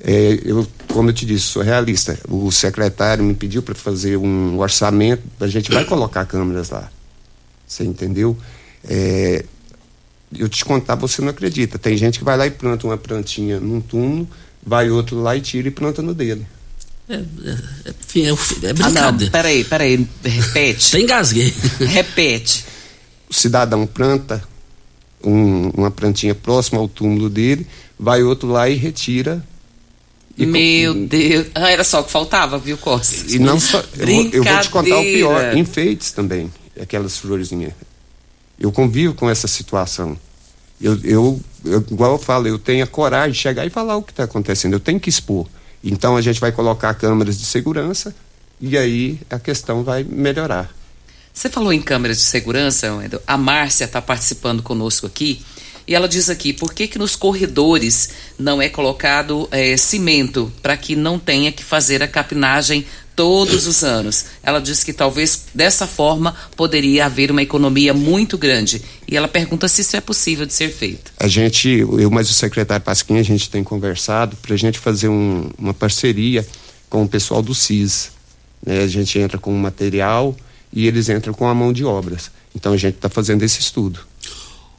[0.00, 2.18] é, eu, como eu te disse, sou realista.
[2.28, 6.88] O secretário me pediu para fazer um orçamento, a gente vai colocar câmeras lá.
[7.66, 8.36] Você entendeu?
[8.88, 9.44] É,
[10.36, 11.78] eu te contar, você não acredita.
[11.78, 14.28] Tem gente que vai lá e planta uma plantinha num túmulo,
[14.64, 16.46] vai outro lá e tira e planta no dele.
[17.08, 18.30] É, é, enfim, é,
[18.68, 19.08] é brincadeira.
[19.08, 20.90] Ah, não, peraí, peraí, repete.
[20.92, 21.52] Tem engasguei.
[21.80, 22.70] repete
[23.30, 24.42] o cidadão planta
[25.24, 27.66] um, uma plantinha próxima ao túmulo dele,
[27.98, 29.44] vai outro lá e retira
[30.36, 31.46] E Meu com- Deus.
[31.54, 33.30] Ah, era só o que faltava, viu, Costa?
[33.30, 33.82] E não só.
[33.96, 36.50] Eu vou, eu vou te contar o pior: enfeites também,
[36.80, 37.72] aquelas florzinhas.
[38.58, 40.16] Eu convivo com essa situação.
[40.80, 44.02] Eu, eu, eu- igual eu falo, eu tenho a coragem de chegar e falar o
[44.02, 44.72] que está acontecendo.
[44.72, 45.46] Eu tenho que expor.
[45.84, 48.14] Então a gente vai colocar câmeras de segurança
[48.60, 50.74] e aí a questão vai melhorar.
[51.32, 52.88] Você falou em câmeras de segurança.
[53.26, 55.40] A Márcia está participando conosco aqui
[55.86, 60.76] e ela diz aqui: por que, que nos corredores não é colocado eh, cimento para
[60.76, 62.84] que não tenha que fazer a capinagem
[63.16, 64.26] todos os anos?
[64.42, 68.82] Ela diz que talvez dessa forma poderia haver uma economia muito grande.
[69.08, 71.10] E ela pergunta se isso é possível de ser feito.
[71.18, 75.08] A gente, eu mais o secretário Pasquim, a gente tem conversado para a gente fazer
[75.08, 76.46] um- uma parceria
[76.90, 78.10] com o pessoal do CIS.
[78.66, 78.82] né?
[78.82, 80.36] A gente entra com o material
[80.72, 82.30] e eles entram com a mão de obras.
[82.54, 84.00] Então a gente está fazendo esse estudo.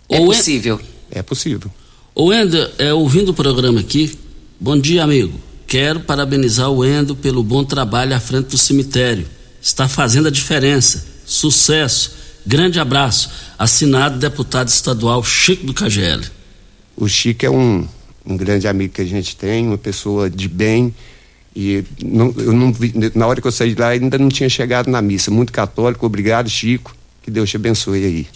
[0.09, 0.79] É Ou é- possível.
[1.09, 1.71] É possível.
[2.13, 4.17] Ô Wendel, é, ouvindo o programa aqui,
[4.59, 5.39] bom dia, amigo.
[5.67, 9.25] Quero parabenizar o Wendel pelo bom trabalho à frente do cemitério.
[9.61, 11.05] Está fazendo a diferença.
[11.25, 12.13] Sucesso.
[12.45, 13.29] Grande abraço.
[13.57, 16.25] Assinado deputado estadual Chico do KGL.
[16.97, 17.87] O Chico é um,
[18.25, 20.93] um grande amigo que a gente tem, uma pessoa de bem.
[21.55, 24.47] E não- eu não vi- na hora que eu saí de lá, ainda não tinha
[24.49, 25.29] chegado na missa.
[25.29, 26.05] Muito católico.
[26.05, 26.95] Obrigado, Chico.
[27.21, 28.27] Que Deus te abençoe aí.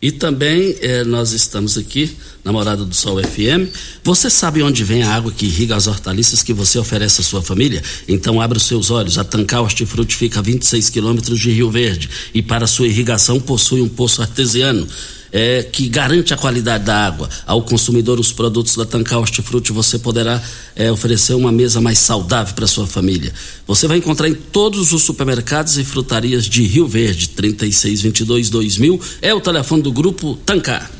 [0.00, 2.10] E também eh, nós estamos aqui
[2.44, 3.70] na Morada do Sol FM.
[4.02, 7.40] Você sabe onde vem a água que irriga as hortaliças que você oferece à sua
[7.40, 7.80] família?
[8.08, 9.16] Então abra os seus olhos.
[9.16, 13.80] A Tancar Hortifruti fica a 26 quilômetros de Rio Verde e para sua irrigação possui
[13.80, 14.88] um poço artesiano.
[15.32, 17.28] Eh, que garante a qualidade da água.
[17.46, 20.42] Ao consumidor, os produtos da Tancar Hortifruti você poderá
[20.76, 23.32] eh, oferecer uma mesa mais saudável para sua família.
[23.66, 29.40] Você vai encontrar em todos os supermercados e frutarias de Rio Verde, 3622-2000 é o
[29.40, 30.90] telefone do grupo Tancar.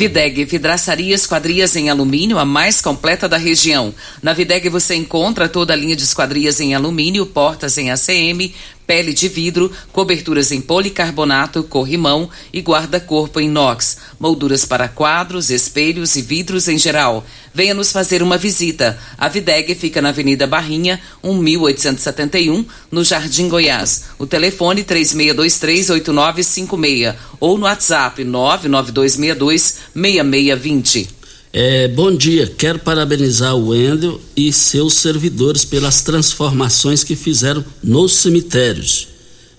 [0.00, 3.92] Videg, vidraçaria esquadrias em alumínio, a mais completa da região.
[4.22, 8.54] Na Videg você encontra toda a linha de esquadrias em alumínio, portas em ACM,
[8.90, 16.22] pele de vidro, coberturas em policarbonato, corrimão e guarda-corpo inox, molduras para quadros, espelhos e
[16.22, 17.24] vidros em geral.
[17.54, 18.98] Venha nos fazer uma visita.
[19.16, 24.06] A Videg fica na Avenida Barrinha, 1871, no Jardim Goiás.
[24.18, 31.19] O telefone 36238956 ou no WhatsApp 992626620.
[31.52, 38.16] É, bom dia, quero parabenizar o Wendel e seus servidores pelas transformações que fizeram nos
[38.18, 39.08] cemitérios.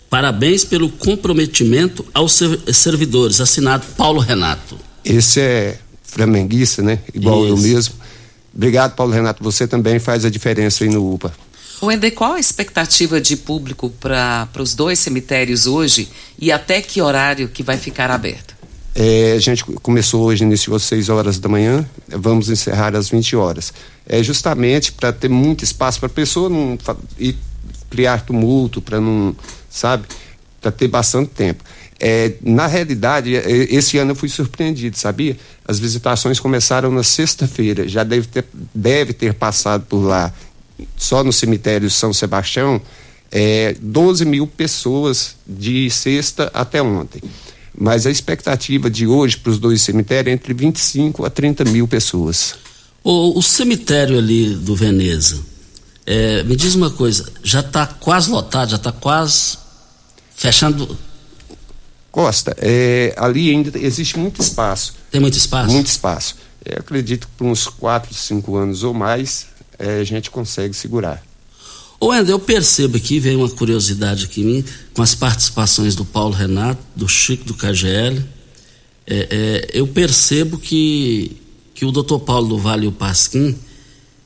[0.09, 3.41] Parabéns pelo comprometimento aos ser- servidores.
[3.41, 4.77] Assinado Paulo Renato.
[5.03, 6.99] Esse é flamenguista, né?
[7.13, 7.63] Igual eu Isso.
[7.67, 7.95] mesmo.
[8.53, 9.43] Obrigado, Paulo Renato.
[9.43, 11.33] Você também faz a diferença aí no UPA.
[11.81, 17.47] Wender, qual a expectativa de público para os dois cemitérios hoje e até que horário
[17.49, 18.53] que vai ficar aberto?
[18.93, 23.35] É, a gente começou hoje, iniciou às 6 horas da manhã, vamos encerrar às 20
[23.35, 23.73] horas.
[24.05, 26.77] É justamente para ter muito espaço para a pessoa não
[27.89, 29.35] criar tumulto, para não,
[29.69, 30.05] sabe,
[30.59, 31.63] para ter bastante tempo.
[31.99, 35.37] É, na realidade, é, esse ano eu fui surpreendido, sabia?
[35.65, 40.33] As visitações começaram na sexta-feira, já deve ter, deve ter passado por lá,
[40.97, 42.81] só no cemitério São Sebastião,
[43.31, 47.21] é, 12 mil pessoas de sexta até ontem.
[47.77, 51.87] Mas a expectativa de hoje para os dois cemitérios é entre 25 a 30 mil
[51.87, 52.55] pessoas.
[53.03, 55.41] O, o cemitério ali do Veneza,
[56.05, 59.57] é, me diz uma coisa, já está quase lotado, já está quase
[60.35, 60.97] fechando.
[62.11, 64.93] Costa, é, ali ainda existe muito espaço.
[65.09, 65.71] Tem muito espaço?
[65.71, 66.35] Muito espaço.
[66.65, 69.47] É, acredito que por uns 4, 5 anos ou mais
[69.79, 71.23] é, a gente consegue segurar.
[72.03, 76.03] Ô, Ender, eu percebo aqui, veio uma curiosidade aqui em mim, com as participações do
[76.03, 78.19] Paulo Renato, do Chico do KGL.
[79.05, 81.37] É, é, eu percebo que,
[81.75, 83.55] que o doutor Paulo do Vale e o Pasquim,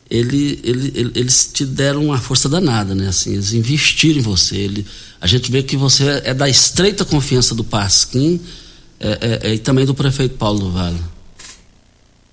[0.10, 3.10] ele, ele, ele- eles te deram uma força danada, né?
[3.10, 4.56] Assim, eles investiram em você.
[4.56, 4.86] Ele,
[5.20, 8.40] a gente vê que você é da estreita confiança do Pasquim
[9.02, 9.10] é,
[9.44, 11.02] é, é, e também do prefeito Paulo do Vale.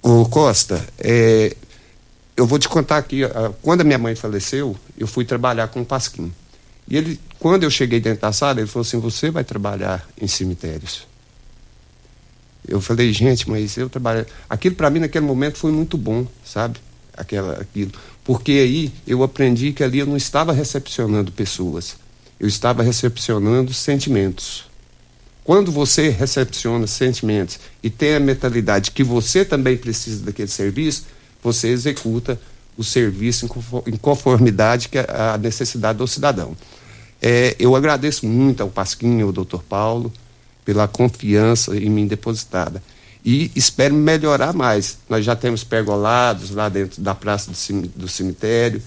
[0.03, 1.57] Ô Costa, é,
[2.37, 5.83] eu vou te contar aqui, ah, quando a minha mãe faleceu, eu fui trabalhar com
[5.83, 6.33] o Pasquim.
[6.89, 10.27] E ele, quando eu cheguei dentro da sala, ele falou assim, você vai trabalhar em
[10.27, 11.07] cemitérios.
[12.67, 14.27] Eu falei, gente, mas eu trabalho.
[14.49, 16.79] Aquilo para mim naquele momento foi muito bom, sabe?
[17.17, 17.93] Aquela, aquilo.
[18.25, 21.97] Porque aí eu aprendi que ali eu não estava recepcionando pessoas,
[22.39, 24.65] eu estava recepcionando sentimentos.
[25.45, 31.07] Quando você recepciona sentimentos e tem a mentalidade que você também precisa daquele serviço,
[31.43, 32.39] você executa
[32.77, 36.57] o serviço em confo- em conformidade com a necessidade do cidadão.
[37.21, 40.13] É, eu agradeço muito ao Pasquinho, ao doutor Paulo,
[40.65, 42.83] pela confiança em mim depositada.
[43.25, 44.99] e espero melhorar mais.
[45.09, 47.53] Nós já temos pergolados lá dentro da praça
[47.95, 48.83] do, cemitério,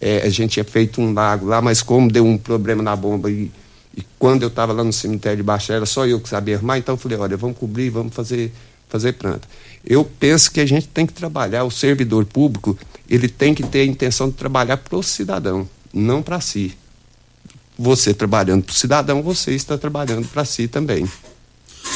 [0.00, 3.30] é, a gente tinha feito um lago lá, mas como deu um problema na bomba
[3.30, 3.50] e,
[3.96, 6.78] e quando eu estava lá no cemitério de Baixo, era só eu que sabia armar,
[6.78, 8.52] então eu falei, olha, vamos cobrir, vamos fazer,
[8.88, 9.48] fazer planta.
[9.84, 12.78] Eu penso que a gente tem que trabalhar, o servidor público,
[13.08, 16.76] ele tem que ter a intenção de trabalhar para o cidadão, não para si.
[17.78, 21.08] Você trabalhando para o cidadão, você está trabalhando para si também.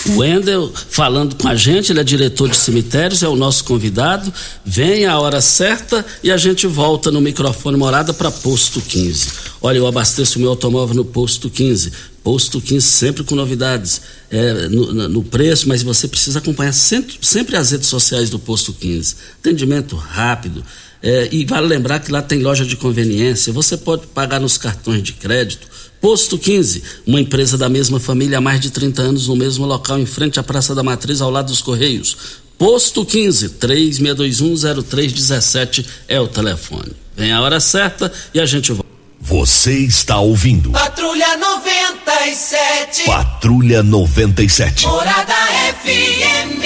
[0.07, 4.32] O Wendel falando com a gente, ele é diretor de cemitérios, é o nosso convidado.
[4.64, 9.28] Vem a hora certa e a gente volta no microfone morada para posto 15.
[9.62, 11.93] Olha, eu abasteço meu automóvel no posto 15.
[12.22, 17.57] Posto 15 sempre com novidades é, no, no, preço, mas você precisa acompanhar sempre, sempre
[17.57, 19.16] as redes sociais do posto 15.
[19.41, 20.64] Atendimento rápido.
[21.03, 23.53] É, e vale lembrar que lá tem loja de conveniência.
[23.53, 25.66] Você pode pagar nos cartões de crédito
[26.05, 29.99] Posto 15, uma empresa da mesma família há mais de 30 anos no mesmo local,
[29.99, 32.43] em frente à Praça da Matriz, ao lado dos Correios.
[32.59, 36.93] Posto 15, 36210317 é o telefone.
[37.17, 38.91] Vem a hora certa e a gente volta.
[39.19, 40.73] Você está ouvindo.
[40.73, 43.05] Patrulha 97.
[43.07, 44.87] Patrulha 97.
[44.87, 45.35] Morada
[45.81, 46.61] FM.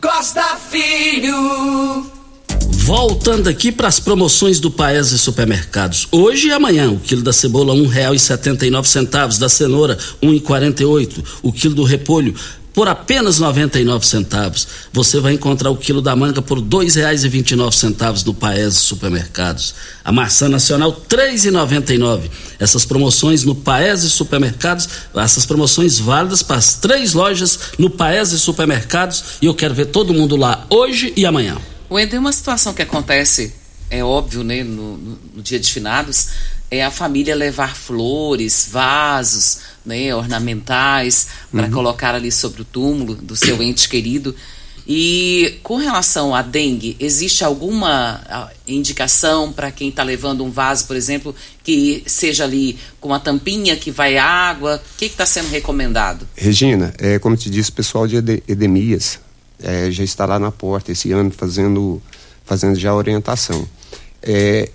[0.00, 2.15] Costa Filho.
[2.86, 6.06] Voltando aqui para as promoções do Paese Supermercados.
[6.12, 10.40] Hoje e amanhã, o quilo da cebola e e nove centavos, da cenoura e
[10.78, 12.32] e oito, o quilo do repolho
[12.72, 14.68] por apenas noventa e nove centavos.
[14.92, 18.32] Você vai encontrar o quilo da manga por dois reais e vinte e centavos no
[18.32, 19.74] Paese Supermercados.
[20.04, 22.30] A maçã nacional três e noventa e nove.
[22.56, 29.24] Essas promoções no Paese Supermercados, essas promoções válidas para as três lojas no Paese Supermercados
[29.42, 31.58] e eu quero ver todo mundo lá hoje e amanhã.
[31.88, 33.52] O Ender, uma situação que acontece,
[33.90, 36.28] é óbvio, né, no, no, no dia de finados,
[36.70, 41.70] é a família levar flores, vasos, né, ornamentais, para uhum.
[41.70, 44.34] colocar ali sobre o túmulo do seu ente querido.
[44.88, 50.94] E com relação à dengue, existe alguma indicação para quem está levando um vaso, por
[50.94, 51.34] exemplo,
[51.64, 54.80] que seja ali com a tampinha que vai água?
[54.94, 56.26] O que está sendo recomendado?
[56.36, 58.16] Regina, é, como te disse, pessoal de
[58.46, 59.25] Edemias
[59.62, 62.00] é, já está lá na porta esse ano fazendo,
[62.44, 63.66] fazendo já orientação.
[64.22, 64.68] É,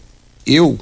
[0.45, 0.77] eu,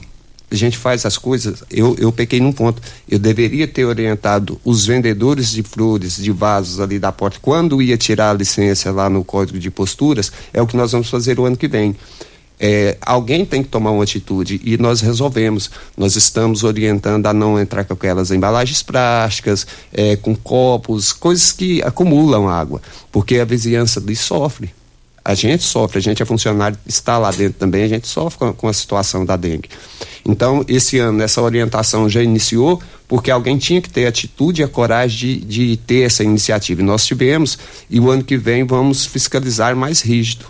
[0.52, 2.82] a gente faz as coisas, eu, eu pequei num ponto.
[3.08, 7.98] Eu deveria ter orientado os vendedores de flores, de vasos ali da porta, quando ia
[7.98, 11.46] tirar a licença lá no código de posturas, é o que nós vamos fazer o
[11.46, 11.96] ano que vem.
[12.60, 15.72] É, alguém tem que tomar uma atitude e nós resolvemos.
[15.98, 21.82] Nós estamos orientando a não entrar com aquelas embalagens plásticas, é, com copos, coisas que
[21.84, 22.82] acumulam água,
[23.12, 24.72] porque a vizinhança ali sofre.
[25.24, 28.54] A gente sofre, a gente é funcionário, está lá dentro também, a gente sofre com,
[28.54, 29.70] com a situação da dengue.
[30.26, 34.68] Então, esse ano, essa orientação já iniciou, porque alguém tinha que ter atitude e a
[34.68, 36.82] coragem de, de ter essa iniciativa.
[36.82, 37.58] E nós tivemos,
[37.90, 40.46] e o ano que vem vamos fiscalizar mais rígido.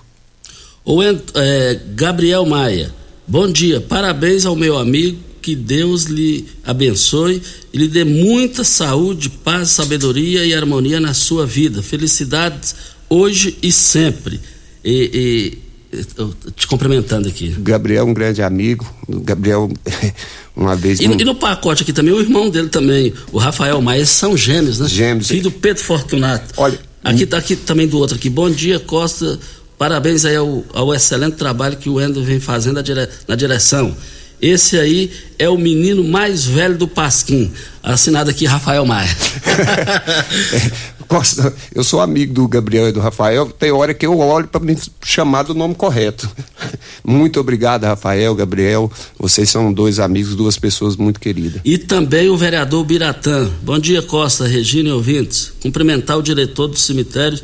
[1.35, 2.91] É, Gabriel Maia,
[3.27, 9.29] bom dia, parabéns ao meu amigo, que Deus lhe abençoe e lhe dê muita saúde,
[9.29, 11.83] paz, sabedoria e harmonia na sua vida.
[11.83, 12.75] Felicidades
[13.07, 14.39] hoje e sempre.
[14.83, 15.59] E,
[15.93, 17.49] e te cumprimentando aqui.
[17.59, 18.91] Gabriel, um grande amigo.
[19.07, 19.71] Gabriel,
[20.57, 20.99] uma vez.
[20.99, 24.79] E, e, no pacote aqui também, o irmão dele também, o Rafael Maia, são gêmeos,
[24.79, 24.87] né?
[24.87, 25.27] Gêmeos.
[25.27, 26.55] Filho do Pedro Fortunato.
[26.57, 26.79] Olha.
[27.01, 28.29] Aqui, aqui também do outro aqui.
[28.29, 29.39] Bom dia, Costa
[29.79, 33.95] Parabéns aí ao, ao excelente trabalho que o Endo vem fazendo dire, na direção.
[34.41, 37.49] Esse aí é o menino mais velho do Pasquim.
[37.81, 39.09] Assinado aqui Rafael Maia.
[41.07, 43.47] Costa, eu sou amigo do Gabriel e do Rafael.
[43.47, 46.29] Tem hora que eu olho para me chamar do nome correto.
[47.01, 48.91] Muito obrigado, Rafael, Gabriel.
[49.17, 51.61] Vocês são dois amigos, duas pessoas muito queridas.
[51.63, 53.49] E também o vereador Biratã.
[53.63, 55.53] Bom dia, Costa, Regina e ouvintes.
[55.61, 57.39] Cumprimentar o diretor do cemitério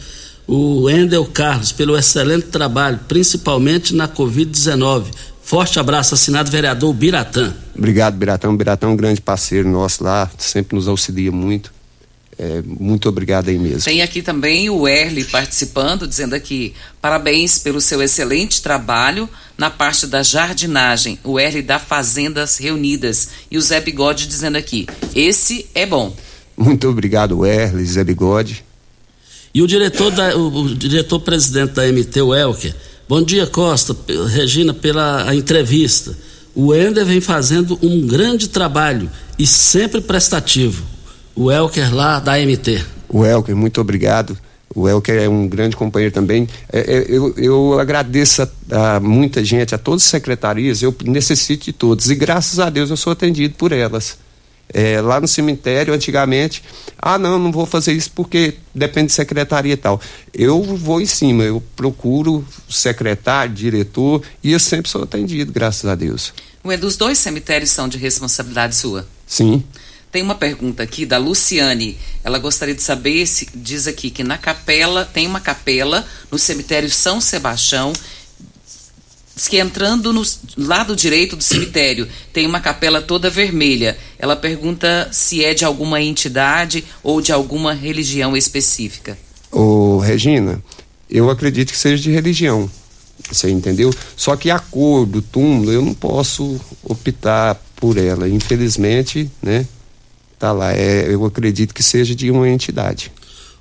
[0.47, 5.05] o Endel Carlos pelo excelente trabalho, principalmente na Covid-19.
[5.41, 7.53] Forte abraço, assinado vereador Biratã.
[7.77, 8.49] Obrigado, Biratã.
[8.49, 11.71] O Biratã é um grande parceiro nosso lá, sempre nos auxilia muito.
[12.37, 13.83] É, muito obrigado aí mesmo.
[13.83, 20.05] Tem aqui também o Erle participando, dizendo aqui: parabéns pelo seu excelente trabalho na parte
[20.05, 21.17] da jardinagem.
[21.23, 23.29] O Erle da Fazendas Reunidas.
[23.49, 24.85] E o Zé Bigode dizendo aqui:
[25.15, 26.13] esse é bom.
[26.57, 28.64] Muito obrigado, Erle, Zé Bigode.
[29.55, 32.75] E o diretor, da, o, o diretor presidente da MT, o Elker,
[33.07, 33.95] bom dia Costa,
[34.27, 36.13] Regina, pela entrevista.
[36.53, 40.83] O Ender vem fazendo um grande trabalho e sempre prestativo.
[41.33, 42.83] O Elker lá da MT.
[43.07, 44.37] O Elker, muito obrigado.
[44.75, 46.49] O Elker é um grande companheiro também.
[46.69, 51.63] É, é, eu, eu, agradeço a, a, muita gente, a todas as secretarias, eu necessito
[51.63, 52.09] de todos.
[52.09, 54.17] E graças a Deus eu sou atendido por elas.
[54.73, 56.63] É, lá no cemitério, antigamente,
[56.97, 60.01] ah, não, não vou fazer isso porque depende de secretaria e tal.
[60.33, 65.95] Eu vou em cima, eu procuro secretário, diretor, e eu sempre sou atendido, graças a
[65.95, 66.33] Deus.
[66.65, 69.07] Ué, dos dois cemitérios são de responsabilidade sua?
[69.27, 69.63] Sim.
[70.11, 71.97] Tem uma pergunta aqui da Luciane.
[72.23, 76.89] Ela gostaria de saber se diz aqui que na capela tem uma capela no cemitério
[76.89, 77.91] São Sebastião.
[79.35, 80.23] Diz que entrando no
[80.57, 83.97] lado direito do cemitério tem uma capela toda vermelha.
[84.17, 89.17] Ela pergunta se é de alguma entidade ou de alguma religião específica.
[89.51, 90.63] Ô, Regina,
[91.09, 92.69] eu acredito que seja de religião.
[93.29, 93.93] Você entendeu?
[94.15, 98.29] Só que a cor do túmulo eu não posso optar por ela.
[98.29, 99.65] Infelizmente, né?
[100.39, 100.73] Tá lá.
[100.73, 103.11] É, eu acredito que seja de uma entidade.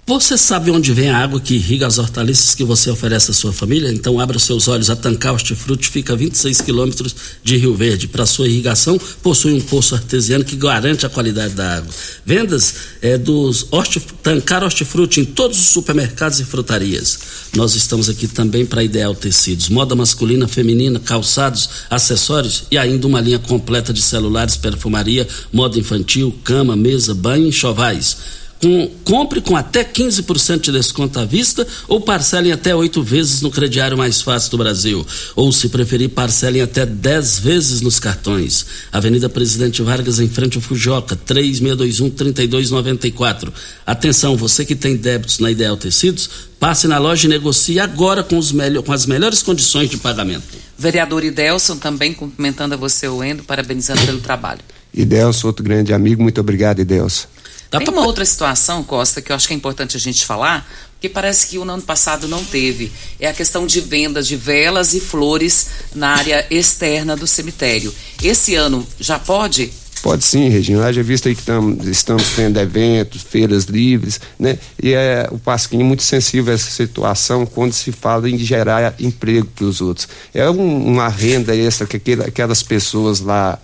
[0.06, 3.54] Você sabe onde vem a água que irriga as hortaliças que você oferece à sua
[3.54, 3.90] família?
[3.90, 4.90] Então abra seus olhos.
[4.90, 8.06] A Tancar Hortifruti fica a 26 quilômetros de Rio Verde.
[8.06, 11.90] Para sua irrigação, possui um poço artesiano que garante a qualidade da água.
[12.22, 17.18] Vendas é, dos hortif Tancar Hortifruti em todos os supermercados e frutarias.
[17.56, 19.70] Nós estamos aqui também para Ideal Tecidos.
[19.70, 26.38] Moda masculina, feminina, calçados, acessórios e ainda uma linha completa de celulares, perfumaria, moda infantil,
[26.44, 28.43] cama, mesa, banho e chovais.
[28.64, 33.50] Com, compre com até 15% de desconto à vista ou parcelem até oito vezes no
[33.50, 35.06] crediário mais fácil do Brasil.
[35.36, 38.64] Ou, se preferir, parcelem até 10 vezes nos cartões.
[38.90, 43.52] Avenida Presidente Vargas, em frente ao Fujoca, 3621-3294.
[43.86, 48.38] Atenção, você que tem débitos na Ideal Tecidos, passe na loja e negocie agora com,
[48.38, 50.56] os melhor, com as melhores condições de pagamento.
[50.78, 54.60] Vereador Idelson também cumprimentando a você, o Endo, parabenizando pelo trabalho.
[54.94, 57.33] Idelson, outro grande amigo, muito obrigado, Idelson.
[57.74, 57.94] Dá Tem pra...
[57.94, 61.48] uma outra situação, Costa, que eu acho que é importante a gente falar, porque parece
[61.48, 62.92] que o ano passado não teve.
[63.18, 67.92] É a questão de vendas de velas e flores na área externa do cemitério.
[68.22, 69.72] Esse ano já pode?
[70.04, 70.92] Pode sim, Regina.
[70.92, 74.56] Já visto aí que tam, estamos tendo eventos, feiras livres, né?
[74.80, 78.94] E é, o Pasquim é muito sensível a essa situação quando se fala em gerar
[79.00, 80.06] emprego para os outros.
[80.32, 83.58] É um, uma renda extra que aquelas pessoas lá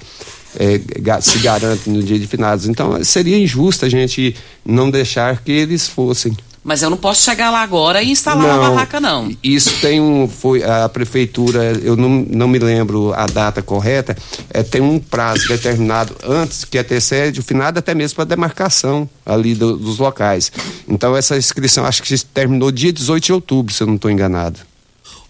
[0.58, 2.66] é, se garante no dia de finados.
[2.66, 4.34] Então seria injusto a gente
[4.64, 6.36] não deixar que eles fossem.
[6.62, 9.34] Mas eu não posso chegar lá agora e instalar não, uma barraca, não.
[9.42, 10.28] Isso tem um.
[10.28, 14.14] Foi, a prefeitura, eu não, não me lembro a data correta,
[14.50, 19.54] é, tem um prazo determinado antes que antecede o finado, até mesmo para demarcação ali
[19.54, 20.52] do, dos locais.
[20.86, 24.60] Então, essa inscrição acho que terminou dia 18 de outubro, se eu não estou enganado.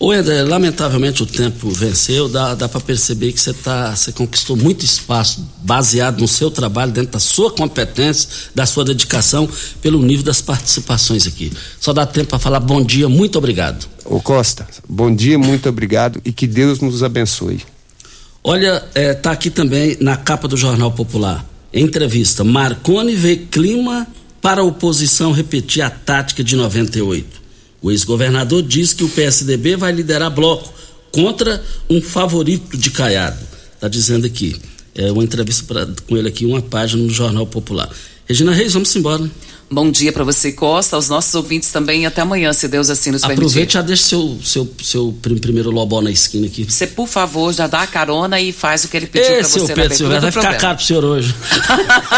[0.02, 4.56] Ô Eder, lamentavelmente o tempo venceu, dá, dá para perceber que você tá, você conquistou
[4.56, 9.46] muito espaço baseado no seu trabalho, dentro da sua competência, da sua dedicação,
[9.82, 11.52] pelo nível das participações aqui.
[11.78, 13.86] Só dá tempo para falar bom dia, muito obrigado.
[14.06, 17.60] Ô Costa, bom dia, muito obrigado e que Deus nos abençoe.
[18.42, 21.44] Olha, é, tá aqui também na capa do Jornal Popular.
[21.74, 24.06] Entrevista, Marconi vê clima
[24.40, 27.39] para a oposição repetir a tática de 98.
[27.82, 30.72] O ex-governador diz que o PSDB vai liderar bloco
[31.10, 33.38] contra um favorito de Caiado.
[33.74, 34.60] Está dizendo aqui.
[34.94, 37.88] É uma entrevista pra, com ele aqui, uma página no Jornal Popular.
[38.26, 39.22] Regina Reis, vamos embora.
[39.22, 39.30] Né?
[39.72, 42.04] Bom dia para você, Costa, aos nossos ouvintes também.
[42.04, 43.44] Até amanhã, se Deus assim nos permitir.
[43.44, 46.64] Aproveite e já deixa seu, seu, seu primeiro lobó na esquina aqui.
[46.64, 49.72] Você, por favor, já dá a carona e faz o que ele pediu para você.
[49.72, 51.32] Pedro Silveira, vai ficar caro pro senhor hoje.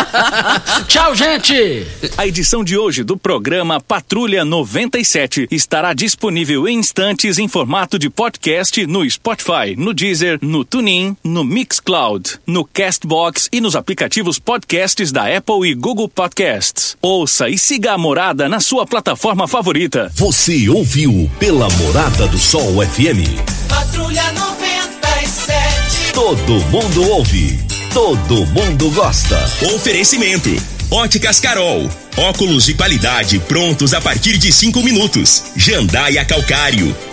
[0.89, 1.87] Tchau, gente!
[2.17, 8.09] A edição de hoje do programa Patrulha 97 estará disponível em instantes em formato de
[8.09, 15.13] podcast no Spotify, no Deezer, no TuneIn, no Mixcloud, no Castbox e nos aplicativos podcasts
[15.13, 16.97] da Apple e Google Podcasts.
[17.03, 20.11] Ouça ouça e siga a Morada na sua plataforma favorita.
[20.15, 23.27] Você ouviu pela Morada do Sol FM.
[23.69, 26.13] Patrulha 97.
[26.13, 27.59] Todo mundo ouve,
[27.93, 29.39] todo mundo gosta.
[29.75, 30.51] Oferecimento.
[30.91, 31.89] Óticas Carol.
[32.17, 35.45] Óculos de qualidade prontos a partir de cinco minutos.
[35.57, 36.95] Jandaia Calcário.